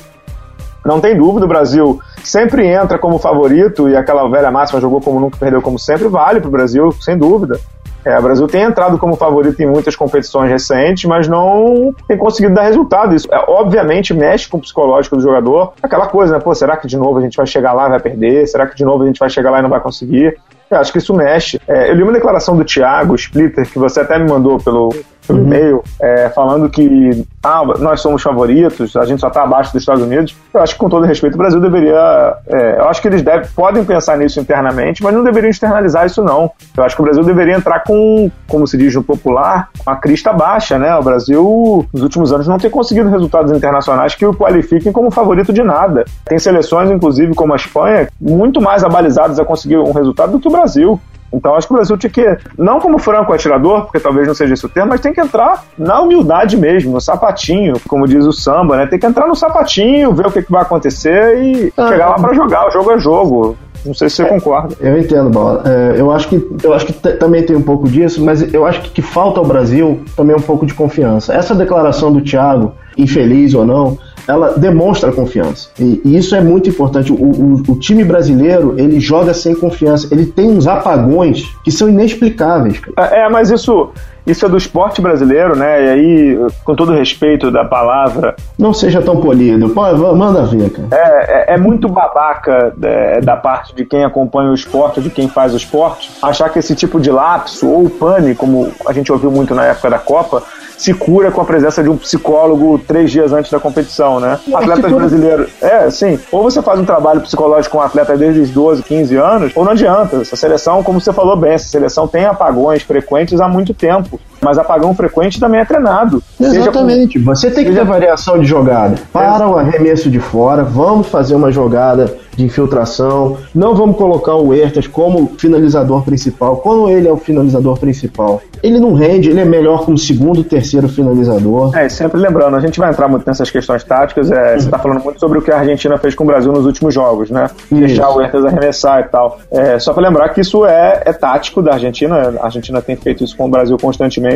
não 0.85 1.01
tem 1.01 1.17
dúvida. 1.17 1.45
O 1.45 1.49
Brasil 1.49 2.01
sempre 2.23 2.67
entra 2.67 2.99
como 2.99 3.19
favorito 3.19 3.89
e 3.89 3.97
aquela 3.97 4.29
velha 4.29 4.51
máxima 4.51 4.81
jogou 4.81 5.01
como 5.01 5.19
nunca, 5.19 5.37
perdeu 5.37 5.61
como 5.61 5.79
sempre, 5.79 6.09
vale 6.09 6.41
para 6.41 6.49
o 6.49 6.53
Brasil, 6.53 6.93
sem 7.01 7.19
dúvida. 7.19 7.59
É, 8.05 8.19
o 8.19 8.23
Brasil 8.23 8.47
tem 8.47 8.63
entrado 8.63 8.99
como 8.99 9.17
favorito 9.17 9.61
em 9.61 9.67
muitas 9.67 9.95
competições 9.95 10.51
recentes, 10.51 11.05
mas 11.05 11.29
não 11.29 11.95
tem 12.09 12.17
conseguido 12.17 12.55
dar 12.55 12.63
resultado. 12.63 13.15
Isso, 13.15 13.29
é, 13.33 13.45
obviamente, 13.49 14.15
mexe 14.15 14.49
com 14.49 14.59
o 14.59 14.61
psicológico 14.61 15.17
do 15.17 15.23
jogador. 15.23 15.73
Aquela 15.83 16.07
coisa, 16.07 16.35
né? 16.35 16.41
Pô, 16.41 16.55
será 16.55 16.77
que 16.77 16.87
de 16.87 16.97
novo 16.97 17.19
a 17.19 17.23
gente 17.23 17.37
vai 17.37 17.47
chegar 17.47 17.73
lá 17.73 17.87
e 17.87 17.91
vai 17.91 18.01
perder? 18.01 18.47
Será 18.47 18.67
que 18.67 18.77
de 18.77 18.85
novo 18.85 19.03
a 19.03 19.07
gente 19.07 19.19
vai 19.19 19.29
chegar 19.29 19.51
lá 19.51 19.59
e 19.59 19.63
não 19.63 19.71
vai 19.71 19.81
conseguir? 19.81 20.37
Eu 20.71 20.79
acho 20.79 20.93
que 20.93 20.99
isso 20.99 21.13
mexe. 21.13 21.61
É, 21.67 21.91
eu 21.91 21.95
li 21.95 22.03
uma 22.03 22.13
declaração 22.13 22.57
do 22.57 22.65
Thiago 22.65 23.15
Splitter, 23.17 23.69
que 23.69 23.79
você 23.79 24.01
até 24.01 24.19
me 24.19 24.31
mandou 24.31 24.59
pelo, 24.59 24.95
pelo 25.31 25.43
e-mail, 25.43 25.83
é, 26.01 26.29
falando 26.31 26.69
que 26.69 27.25
ah, 27.43 27.63
nós 27.79 28.01
somos 28.01 28.23
favoritos, 28.23 28.97
a 28.97 29.05
gente 29.05 29.21
só 29.21 29.29
está 29.29 29.45
abaixo 29.45 29.73
dos 29.73 29.83
Estados 29.83 30.03
Unidos. 30.03 30.37
Eu 30.53 30.61
acho 30.61 30.75
que, 30.75 30.81
com 30.81 30.89
todo 30.89 31.07
respeito, 31.07 31.35
o 31.35 31.39
Brasil 31.39 31.61
deveria. 31.61 32.37
é, 32.49 32.79
eu 32.79 32.89
acho 32.89 33.01
que 33.01 33.09
eles 33.09 33.23
devem, 33.23 33.49
podem 33.55 33.85
pensar 33.85 34.19
nisso 34.19 34.41
internamente, 34.41 35.03
mas 35.03 35.15
não 35.15 35.23
deveriam 35.23 35.51
externalizar 35.51 36.07
isso, 36.07 36.23
não. 36.23 36.51
Eu 36.77 36.85
acho 36.85 36.97
que 36.97 37.03
o 37.03 37.05
Brasil 37.05 37.23
deveria 37.23 37.57
entrar 37.57 37.85
com, 37.85 38.31
como 38.49 38.67
se 38.67 38.77
diz 38.77 38.95
no 38.95 39.03
popular, 39.03 39.69
com 39.85 39.91
a 39.91 39.97
crista 39.97 40.33
baixa, 40.33 40.79
né? 40.79 40.95
O 40.97 41.03
Brasil, 41.03 41.87
nos 41.93 42.03
últimos 42.03 42.33
anos, 42.33 42.49
não 42.49 42.59
tem 42.59 42.71
conseguido 42.71 43.09
resultados 43.09 43.53
internacionais 43.53 44.15
que 44.15 44.27
o 44.27 44.35
qualifiquem 44.35 44.93
como 44.93 45.11
favorito 45.11 45.53
de 45.53 45.63
nada. 45.63 46.05
Tem 46.25 46.39
seleções, 46.39 46.91
inclusive, 46.91 47.35
como 47.35 47.53
a 47.53 47.57
Espanha, 47.57 48.09
muito 48.21 48.61
mais 48.61 48.83
abalizadas 48.83 49.39
a 49.39 49.45
conseguir 49.45 49.79
um 49.79 49.93
resultado 49.93 50.33
do 50.33 50.41
que 50.41 50.49
o 50.49 50.51
Brasil. 50.51 51.01
Então 51.33 51.55
acho 51.55 51.67
que 51.67 51.73
o 51.73 51.77
Brasil 51.77 51.97
tinha 51.97 52.11
que, 52.11 52.39
não 52.59 52.81
como 52.81 52.99
franco 52.99 53.33
atirador, 53.33 53.83
porque 53.83 54.01
talvez 54.01 54.27
não 54.27 54.35
seja 54.35 54.55
esse 54.55 54.67
o 54.67 54.69
termo, 54.69 54.91
mas 54.91 55.01
tem 55.01 55.13
que 55.13 55.21
entrar 55.21 55.65
na 55.79 56.01
humildade 56.01 56.57
mesmo, 56.57 56.93
no 56.93 57.01
sapatinho, 57.01 57.75
como 57.89 58.07
diz 58.07 58.25
o 58.27 58.33
samba, 58.33 58.77
né? 58.77 58.87
Tem 58.87 58.99
que 58.99 59.07
entrar 59.07 59.27
no 59.27 59.35
sapatinho, 59.35 60.13
ver 60.13 60.27
o 60.27 60.33
que, 60.33 60.43
que 60.43 60.51
vai 60.51 60.63
acontecer 60.63 61.39
e 61.39 61.73
Ah, 61.77 61.89
chegar 61.89 62.09
lá 62.11 62.15
para 62.17 62.35
jogar. 62.35 62.67
O 62.69 62.71
jogo 62.71 62.91
é 62.93 62.99
jogo. 62.99 63.57
Não 63.85 63.95
sei 63.95 64.11
se 64.11 64.17
você 64.17 64.27
concorda. 64.27 64.75
Eu 64.79 64.99
entendo, 64.99 65.31
Bola. 65.31 65.63
É, 65.65 65.95
eu 65.99 66.11
acho 66.11 66.29
que, 66.29 66.47
eu 66.63 66.75
acho 66.75 66.85
que 66.85 66.93
também 66.93 67.43
tem 67.43 67.57
um 67.57 67.63
pouco 67.63 67.89
disso, 67.89 68.23
mas 68.23 68.53
eu 68.53 68.67
acho 68.67 68.83
que, 68.83 68.91
que 68.91 69.03
falta 69.03 69.41
ao 69.41 69.47
Brasil 69.47 70.05
também 70.15 70.37
um 70.37 70.41
pouco 70.41 70.67
de 70.67 70.75
confiança. 70.75 71.33
Essa 71.33 71.55
declaração 71.55 72.13
do 72.13 72.21
Thiago, 72.21 72.75
infeliz 72.99 73.55
ou 73.55 73.65
não, 73.65 73.97
ela 74.31 74.55
demonstra 74.59 75.13
confiança. 75.13 75.69
E, 75.79 76.01
e 76.05 76.17
isso 76.17 76.35
é 76.35 76.41
muito 76.41 76.69
importante. 76.71 77.13
O, 77.13 77.17
o- 77.17 77.63
o 77.69 77.79
time 77.79 78.05
brasileiro, 78.05 78.75
ele 78.79 79.01
joga 79.01 79.35
sem 79.35 79.55
confiança. 79.55 80.09
Ele 80.11 80.25
tem 80.27 80.49
uns 80.51 80.67
apagões 80.67 81.45
que 81.65 81.71
são 81.71 81.89
inexplicáveis. 81.89 82.79
cara. 82.81 83.09
É, 83.15 83.29
mas 83.29 83.51
isso, 83.51 83.91
isso 84.27 84.47
é 84.47 84.49
do 84.49 84.57
esporte 84.57 85.01
brasileiro, 85.01 85.57
né? 85.57 85.85
E 85.85 85.89
aí, 85.89 86.39
com 86.65 86.75
todo 86.75 86.93
respeito 86.93 87.51
da 87.51 87.65
palavra, 87.65 88.35
Não 88.59 88.73
seja 88.73 89.01
tão 89.03 89.17
polido. 89.21 89.71
Pô, 89.71 89.83
manda 90.15 90.43
ver, 90.45 90.71
cara. 90.71 90.89
É, 90.93 91.53
é, 91.53 91.55
é 91.55 91.59
muito 91.59 91.89
babaca 91.89 92.73
é, 92.83 93.21
da 93.21 93.37
parte 93.37 93.75
de 93.75 93.85
quem 93.85 94.05
acompanha 94.05 94.51
o 94.51 94.55
esporte, 94.55 95.01
de 95.01 95.11
quem 95.11 95.29
faz 95.29 95.55
o 95.55 95.57
esporte, 95.57 96.11
achar 96.23 96.49
que 96.51 96.59
esse 96.59 96.75
tipo 96.75 97.01
de 97.01 97.11
lapso 97.11 97.67
ou 97.69 97.89
pane, 97.89 98.35
como 98.35 98.71
a 98.87 98.93
gente 98.93 99.11
ouviu 99.11 99.31
muito 99.31 99.55
na 99.55 99.65
época 99.65 99.91
da 99.91 99.99
Copa, 99.99 100.43
se 100.81 100.95
cura 100.95 101.31
com 101.31 101.43
a 101.43 101.45
presença 101.45 101.83
de 101.83 101.91
um 101.91 101.97
psicólogo 101.99 102.79
três 102.79 103.11
dias 103.11 103.35
antes 103.35 103.51
da 103.51 103.61
competição, 103.61 104.19
né? 104.19 104.41
Atletas 104.55 104.91
brasileiros. 104.91 105.51
É, 105.61 105.91
sim. 105.91 106.19
Ou 106.33 106.43
você 106.43 106.63
faz 106.63 106.81
um 106.81 106.87
trabalho 106.87 107.21
psicológico 107.21 107.77
com 107.77 107.83
um 107.83 107.87
atleta 107.87 108.17
desde 108.17 108.41
os 108.41 108.51
12, 108.51 108.83
15 108.85 109.15
anos, 109.17 109.53
ou 109.55 109.63
não 109.63 109.73
adianta. 109.73 110.17
Essa 110.23 110.37
seleção, 110.37 110.83
como 110.83 110.99
você 110.99 111.13
falou 111.13 111.37
bem, 111.37 111.53
essa 111.53 111.69
seleção 111.69 112.09
tem 112.09 112.25
apagões 112.25 112.83
frequentes 112.83 113.43
há 113.43 113.47
muito 113.47 113.75
tempo. 113.75 114.19
Mas 114.41 114.59
apagão 114.59 114.95
frequente 114.95 115.39
também 115.39 115.61
é 115.61 115.65
treinado. 115.65 116.23
Exatamente. 116.41 117.19
Com... 117.19 117.27
Você 117.27 117.51
tem 117.51 117.65
que 117.65 117.73
ter 117.73 117.85
variação 117.85 118.39
de 118.39 118.47
jogada. 118.47 118.97
Para 119.13 119.47
o 119.49 119.59
arremesso 119.59 120.11
de 120.11 120.19
fora, 120.19 120.63
vamos 120.63 121.09
fazer 121.09 121.35
uma 121.35 121.51
jogada 121.51 122.15
de 122.37 122.45
infiltração. 122.45 123.37
Não 123.55 123.75
vamos 123.75 123.97
colocar 123.97 124.35
o 124.35 124.49
Huertas 124.49 124.87
como 124.87 125.33
finalizador 125.39 126.03
principal. 126.03 126.57
Quando 126.59 126.89
ele 126.89 127.07
é 127.07 127.13
o 127.13 127.17
finalizador 127.17 127.79
principal, 127.79 128.41
ele 128.63 128.79
não 128.79 128.95
rende, 128.95 129.31
ele 129.31 129.41
é 129.41 129.45
melhor 129.45 129.85
como 129.85 129.99
segundo, 129.99 130.43
terceiro 130.45 130.89
finalizador. 130.89 131.77
É, 131.77 131.89
sempre 131.89 132.21
lembrando, 132.21 132.57
a 132.57 132.61
gente 132.61 132.79
vai 132.79 132.91
entrar 132.91 133.09
muito 133.09 133.27
nessas 133.27 133.51
questões 133.51 133.85
táticas. 133.85 134.31
É, 134.31 134.53
Você 134.57 134.67
está 134.67 134.79
falando 134.79 135.03
muito 135.03 135.21
sobre 135.21 135.39
o 135.39 135.43
que 135.43 135.51
a 135.51 135.59
Argentina 135.59 135.99
fez 135.99 136.15
com 136.15 136.25
o 136.25 136.27
Brasil 136.27 136.53
nos 136.53 136.65
últimos 136.65 136.95
jogos, 136.95 137.31
né? 137.31 137.51
Isso. 137.71 137.75
Deixar 137.75 138.11
o 138.11 138.17
Huertas 138.17 138.45
arremessar 138.45 139.01
e 139.01 139.05
tal. 139.05 139.39
É, 139.51 139.79
só 139.79 139.93
para 139.93 140.03
lembrar 140.09 140.29
que 140.31 140.41
isso 140.41 140.65
é, 140.65 141.03
é 141.05 141.13
tático 141.13 141.61
da 141.61 141.73
Argentina. 141.73 142.35
A 142.41 142.47
Argentina 142.47 142.81
tem 142.81 142.97
feito 142.97 143.25
isso 143.25 143.37
com 143.37 143.47
o 143.47 143.49
Brasil 143.49 143.77
constantemente. 143.79 144.30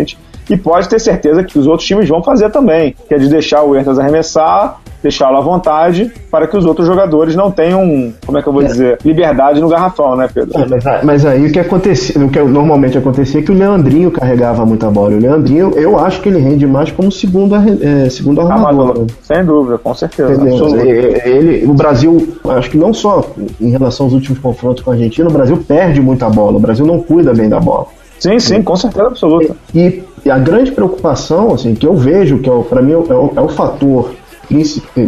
E 0.48 0.56
pode 0.56 0.88
ter 0.88 1.00
certeza 1.00 1.42
que 1.42 1.58
os 1.58 1.66
outros 1.66 1.86
times 1.86 2.08
vão 2.08 2.22
fazer 2.22 2.50
também, 2.50 2.94
que 3.08 3.14
é 3.14 3.18
de 3.18 3.28
deixar 3.28 3.62
o 3.62 3.70
Huertas 3.70 3.98
arremessar, 3.98 4.78
deixá-lo 5.02 5.36
à 5.36 5.40
vontade 5.40 6.10
para 6.30 6.46
que 6.46 6.56
os 6.56 6.64
outros 6.64 6.86
jogadores 6.86 7.36
não 7.36 7.50
tenham, 7.50 8.12
como 8.24 8.38
é 8.38 8.42
que 8.42 8.48
eu 8.48 8.52
vou 8.52 8.62
é. 8.62 8.66
dizer, 8.66 8.98
liberdade 9.04 9.60
no 9.60 9.68
garrafão, 9.68 10.16
né, 10.16 10.28
Pedro? 10.32 10.58
É, 10.58 10.66
mas, 10.66 11.04
mas, 11.04 11.26
aí 11.26 11.46
o 11.46 11.52
que 11.52 11.60
acontecia, 11.60 12.22
o 12.24 12.28
que 12.28 12.40
normalmente 12.40 12.96
acontecia 12.96 13.40
é 13.40 13.42
que 13.42 13.52
o 13.52 13.54
Leandrinho 13.54 14.10
carregava 14.10 14.64
muita 14.64 14.90
bola. 14.90 15.14
O 15.14 15.18
Leandrinho, 15.18 15.72
eu 15.76 15.98
acho 15.98 16.20
que 16.22 16.28
ele 16.28 16.38
rende 16.38 16.66
mais 16.66 16.90
como 16.90 17.12
segundo, 17.12 17.54
é, 17.54 18.08
segundo 18.08 18.40
armador. 18.40 18.66
armador. 18.66 18.98
Né? 19.00 19.06
Sem 19.22 19.44
dúvida, 19.44 19.78
com 19.78 19.94
certeza. 19.94 20.42
Ele, 21.24 21.66
o 21.66 21.74
Brasil, 21.74 22.36
acho 22.48 22.70
que 22.70 22.78
não 22.78 22.92
só 22.94 23.30
em 23.60 23.70
relação 23.70 24.06
aos 24.06 24.14
últimos 24.14 24.38
confrontos 24.38 24.82
com 24.82 24.90
a 24.90 24.94
Argentina, 24.94 25.28
o 25.28 25.32
Brasil 25.32 25.62
perde 25.68 26.00
muita 26.00 26.28
bola. 26.30 26.56
O 26.56 26.60
Brasil 26.60 26.86
não 26.86 27.00
cuida 27.00 27.32
bem 27.34 27.48
da 27.48 27.60
bola. 27.60 27.86
Sim, 28.24 28.38
sim, 28.38 28.62
com 28.62 28.74
certeza 28.74 29.06
absoluta. 29.06 29.54
E, 29.74 30.02
e 30.24 30.30
a 30.30 30.38
grande 30.38 30.72
preocupação, 30.72 31.52
assim, 31.52 31.74
que 31.74 31.86
eu 31.86 31.94
vejo, 31.94 32.38
que 32.38 32.48
é, 32.48 32.62
para 32.62 32.80
mim 32.80 32.92
é 32.92 32.96
o, 32.96 33.32
é 33.36 33.40
o 33.40 33.48
fator 33.48 34.14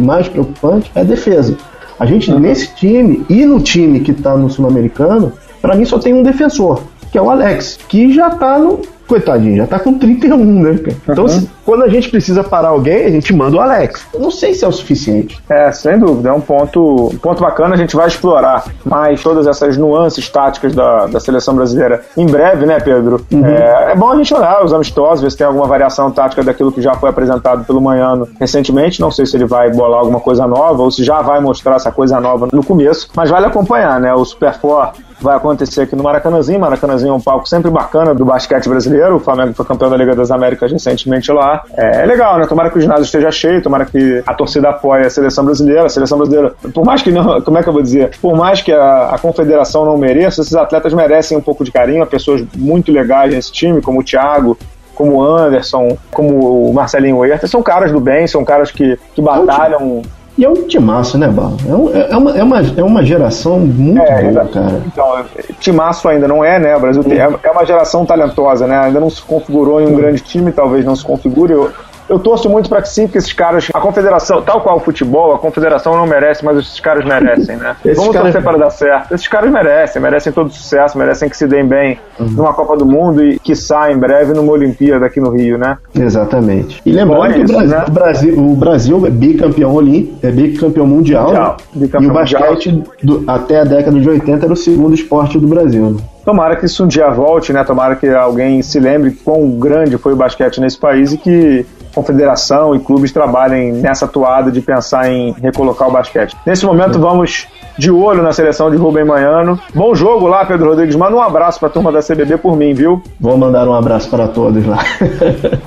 mais 0.00 0.28
preocupante 0.28 0.90
é 0.94 1.00
a 1.00 1.04
defesa. 1.04 1.56
A 1.98 2.04
gente, 2.04 2.30
uhum. 2.30 2.38
nesse 2.38 2.74
time 2.74 3.24
e 3.30 3.46
no 3.46 3.58
time 3.60 4.00
que 4.00 4.10
está 4.10 4.36
no 4.36 4.50
Sul-Americano, 4.50 5.32
para 5.62 5.74
mim 5.74 5.86
só 5.86 5.98
tem 5.98 6.12
um 6.12 6.22
defensor, 6.22 6.82
que 7.10 7.16
é 7.16 7.22
o 7.22 7.30
Alex, 7.30 7.78
que 7.88 8.12
já 8.12 8.28
está 8.28 8.58
no, 8.58 8.82
coitadinho, 9.06 9.56
já 9.56 9.66
tá 9.66 9.78
com 9.78 9.94
31, 9.94 10.62
né, 10.62 10.78
cara? 10.78 10.96
Então, 11.08 11.24
uhum. 11.24 11.28
se, 11.28 11.50
quando 11.64 11.82
a 11.84 11.88
gente 11.88 12.10
precisa 12.10 12.42
parar 12.42 12.68
alguém, 12.68 13.04
a 13.04 13.10
gente 13.10 13.32
manda 13.34 13.56
o 13.56 13.60
Alex. 13.60 14.06
Eu 14.12 14.20
não 14.20 14.30
sei 14.30 14.54
se 14.54 14.64
é 14.64 14.68
o 14.68 14.72
suficiente. 14.72 15.42
É, 15.48 15.70
sem 15.72 15.98
dúvida. 15.98 16.28
É 16.28 16.32
um 16.32 16.40
ponto, 16.40 17.10
um 17.12 17.18
ponto 17.18 17.42
bacana, 17.42 17.74
a 17.74 17.78
gente 17.78 17.96
vai 17.96 18.08
explorar 18.08 18.64
mais 18.84 19.22
todas 19.22 19.46
essas 19.46 19.76
nuances 19.76 20.28
táticas 20.28 20.74
da, 20.74 21.06
da 21.06 21.20
seleção 21.20 21.54
brasileira 21.54 22.02
em 22.16 22.26
breve, 22.26 22.66
né, 22.66 22.80
Pedro? 22.80 23.24
Uhum. 23.32 23.46
É, 23.46 23.92
é, 23.92 23.94
bom 23.94 24.10
a 24.10 24.16
gente 24.16 24.32
olhar 24.34 24.64
os 24.64 24.72
amistosos, 24.72 25.22
ver 25.22 25.30
se 25.30 25.36
tem 25.36 25.46
alguma 25.46 25.66
variação 25.66 26.10
tática 26.10 26.42
daquilo 26.42 26.72
que 26.72 26.82
já 26.82 26.94
foi 26.94 27.10
apresentado 27.10 27.64
pelo 27.64 27.80
Manhano 27.80 28.28
recentemente. 28.38 29.00
Não 29.00 29.10
sei 29.10 29.26
se 29.26 29.36
ele 29.36 29.46
vai 29.46 29.70
bolar 29.70 30.00
alguma 30.00 30.20
coisa 30.20 30.46
nova 30.46 30.82
ou 30.82 30.90
se 30.90 31.04
já 31.04 31.22
vai 31.22 31.40
mostrar 31.40 31.76
essa 31.76 31.92
coisa 31.92 32.20
nova 32.20 32.48
no 32.52 32.64
começo, 32.64 33.08
mas 33.14 33.30
vale 33.30 33.46
acompanhar, 33.46 34.00
né? 34.00 34.12
O 34.12 34.24
Superfor 34.24 34.92
vai 35.20 35.36
acontecer 35.36 35.82
aqui 35.82 35.96
no 35.96 36.02
Maracanãzinho. 36.02 36.60
Maracanãzinho 36.60 37.10
é 37.10 37.14
um 37.14 37.20
palco 37.20 37.48
sempre 37.48 37.70
bacana 37.70 38.14
do 38.14 38.24
basquete 38.24 38.68
brasileiro. 38.68 38.95
O 39.02 39.20
Flamengo 39.20 39.54
foi 39.54 39.64
campeão 39.64 39.90
da 39.90 39.96
Liga 39.96 40.14
das 40.14 40.30
Américas 40.30 40.72
recentemente 40.72 41.30
lá. 41.32 41.62
É, 41.76 42.02
é 42.02 42.06
legal, 42.06 42.38
né? 42.38 42.46
Tomara 42.46 42.70
que 42.70 42.78
o 42.78 42.80
ginásio 42.80 43.04
esteja 43.04 43.30
cheio, 43.30 43.62
tomara 43.62 43.84
que 43.84 44.22
a 44.26 44.34
torcida 44.34 44.70
apoie 44.70 45.06
a 45.06 45.10
seleção 45.10 45.44
brasileira. 45.44 45.86
A 45.86 45.88
seleção 45.88 46.18
brasileira, 46.18 46.54
por 46.72 46.84
mais 46.84 47.02
que 47.02 47.10
não, 47.10 47.40
como 47.40 47.58
é 47.58 47.62
que 47.62 47.68
eu 47.68 47.72
vou 47.72 47.82
dizer? 47.82 48.16
Por 48.20 48.36
mais 48.36 48.62
que 48.62 48.72
a, 48.72 49.10
a 49.10 49.18
confederação 49.18 49.84
não 49.84 49.96
mereça, 49.96 50.40
esses 50.40 50.54
atletas 50.54 50.92
merecem 50.92 51.36
um 51.36 51.42
pouco 51.42 51.64
de 51.64 51.70
carinho. 51.70 52.06
Pessoas 52.06 52.44
muito 52.56 52.92
legais 52.92 53.32
nesse 53.32 53.52
time, 53.52 53.80
como 53.82 54.00
o 54.00 54.04
Thiago, 54.04 54.56
como 54.94 55.16
o 55.16 55.22
Anderson, 55.22 55.96
como 56.10 56.68
o 56.70 56.72
Marcelinho 56.72 57.18
Huerta, 57.18 57.46
são 57.46 57.62
caras 57.62 57.92
do 57.92 58.00
bem, 58.00 58.26
são 58.26 58.44
caras 58.44 58.70
que, 58.70 58.98
que 59.14 59.20
batalham 59.20 60.02
e 60.38 60.44
é 60.44 60.48
um 60.48 60.66
timaço, 60.66 61.16
né, 61.16 61.28
Bala? 61.28 61.56
É, 61.66 61.74
um, 61.74 61.96
é, 61.96 62.16
uma, 62.16 62.38
é, 62.38 62.42
uma, 62.42 62.60
é 62.76 62.82
uma 62.82 63.02
geração 63.02 63.58
muito 63.58 64.02
é, 64.02 64.30
boa, 64.30 64.44
cara. 64.46 64.82
Então, 64.86 65.24
timaço 65.58 66.08
ainda 66.08 66.28
não 66.28 66.44
é, 66.44 66.58
né? 66.58 66.76
O 66.76 66.80
Brasil 66.80 67.02
tem, 67.02 67.18
é, 67.18 67.28
é 67.42 67.50
uma 67.50 67.64
geração 67.64 68.04
talentosa, 68.04 68.66
né? 68.66 68.78
Ainda 68.78 69.00
não 69.00 69.08
se 69.08 69.22
configurou 69.22 69.80
em 69.80 69.86
um 69.86 69.94
grande 69.94 70.20
time, 70.20 70.52
talvez 70.52 70.84
não 70.84 70.94
se 70.94 71.04
configure. 71.04 71.52
Eu, 71.52 71.72
eu 72.08 72.18
torço 72.18 72.48
muito 72.48 72.68
para 72.68 72.82
que 72.82 72.88
sim, 72.88 73.06
que 73.06 73.18
esses 73.18 73.32
caras, 73.32 73.68
a 73.72 73.80
confederação, 73.80 74.42
tal 74.42 74.60
qual 74.60 74.76
o 74.76 74.80
futebol, 74.80 75.34
a 75.34 75.38
confederação 75.38 75.96
não 75.96 76.06
merece, 76.06 76.44
mas 76.44 76.58
esses 76.58 76.80
caras 76.80 77.04
merecem, 77.04 77.56
né? 77.56 77.76
Vamos 77.84 78.08
caras... 78.08 78.32
torcer 78.32 78.42
para 78.42 78.58
dar 78.58 78.70
certo. 78.70 79.14
Esses 79.14 79.28
caras 79.28 79.50
merecem, 79.50 80.00
merecem 80.00 80.32
todo 80.32 80.50
sucesso, 80.50 80.96
merecem 80.96 81.28
que 81.28 81.36
se 81.36 81.46
deem 81.46 81.66
bem 81.66 81.98
uhum. 82.18 82.26
numa 82.26 82.54
Copa 82.54 82.76
do 82.76 82.86
Mundo 82.86 83.22
e 83.22 83.38
que 83.38 83.54
saem 83.54 83.96
em 83.96 83.98
breve 83.98 84.32
numa 84.32 84.52
Olimpíada 84.52 85.06
aqui 85.06 85.20
no 85.20 85.30
Rio, 85.30 85.58
né? 85.58 85.78
Exatamente. 85.94 86.80
E 86.84 86.92
lembrando 86.92 87.32
que 87.34 87.40
isso, 87.40 87.52
o, 87.52 87.56
Brasil, 87.56 87.76
né? 87.76 87.84
o, 87.86 87.90
Brasil, 87.90 88.38
o 88.38 88.56
Brasil 88.56 89.06
é 89.06 89.10
bicampeão 89.10 89.74
olímpico, 89.74 90.26
é 90.26 90.30
bicampeão 90.30 90.86
mundial, 90.86 91.26
mundial. 91.26 91.56
Né? 91.74 91.86
Bicampeão 91.86 92.08
e 92.08 92.10
o 92.10 92.14
basquete 92.14 92.82
do, 93.02 93.24
até 93.26 93.60
a 93.60 93.64
década 93.64 93.98
de 93.98 94.08
80 94.08 94.44
era 94.44 94.52
o 94.52 94.56
segundo 94.56 94.94
esporte 94.94 95.38
do 95.38 95.46
Brasil. 95.46 95.90
Né? 95.90 96.00
Tomara 96.26 96.56
que 96.56 96.66
isso 96.66 96.82
um 96.82 96.88
dia 96.88 97.08
volte, 97.08 97.52
né? 97.52 97.62
Tomara 97.62 97.94
que 97.94 98.08
alguém 98.08 98.60
se 98.60 98.80
lembre 98.80 99.12
quão 99.24 99.48
grande 99.60 99.96
foi 99.96 100.12
o 100.12 100.16
basquete 100.16 100.60
nesse 100.60 100.76
país 100.76 101.12
e 101.12 101.18
que 101.18 101.64
confederação 101.96 102.74
e 102.74 102.78
clubes 102.78 103.10
trabalhem 103.10 103.72
nessa 103.72 104.06
toada 104.06 104.52
de 104.52 104.60
pensar 104.60 105.10
em 105.10 105.32
recolocar 105.32 105.88
o 105.88 105.90
basquete. 105.90 106.36
Nesse 106.44 106.66
momento, 106.66 107.00
vamos 107.00 107.48
de 107.78 107.90
olho 107.90 108.22
na 108.22 108.32
seleção 108.32 108.70
de 108.70 108.76
Rubem 108.76 109.04
Manhano. 109.04 109.58
Bom 109.74 109.94
jogo 109.94 110.26
lá, 110.26 110.44
Pedro 110.44 110.68
Rodrigues. 110.68 110.94
Manda 110.94 111.16
um 111.16 111.22
abraço 111.22 111.58
para 111.58 111.68
a 111.68 111.72
turma 111.72 111.90
da 111.90 112.02
CBB 112.02 112.36
por 112.36 112.54
mim, 112.54 112.74
viu? 112.74 113.02
Vou 113.18 113.38
mandar 113.38 113.66
um 113.66 113.74
abraço 113.74 114.10
para 114.10 114.28
todos 114.28 114.66
lá. 114.66 114.78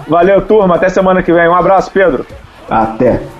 Valeu, 0.07 0.41
turma. 0.43 0.75
Até 0.75 0.87
semana 0.89 1.23
que 1.23 1.33
vem. 1.33 1.49
Um 1.49 1.55
abraço, 1.55 1.89
Pedro. 1.91 2.25
Até. 2.69 3.38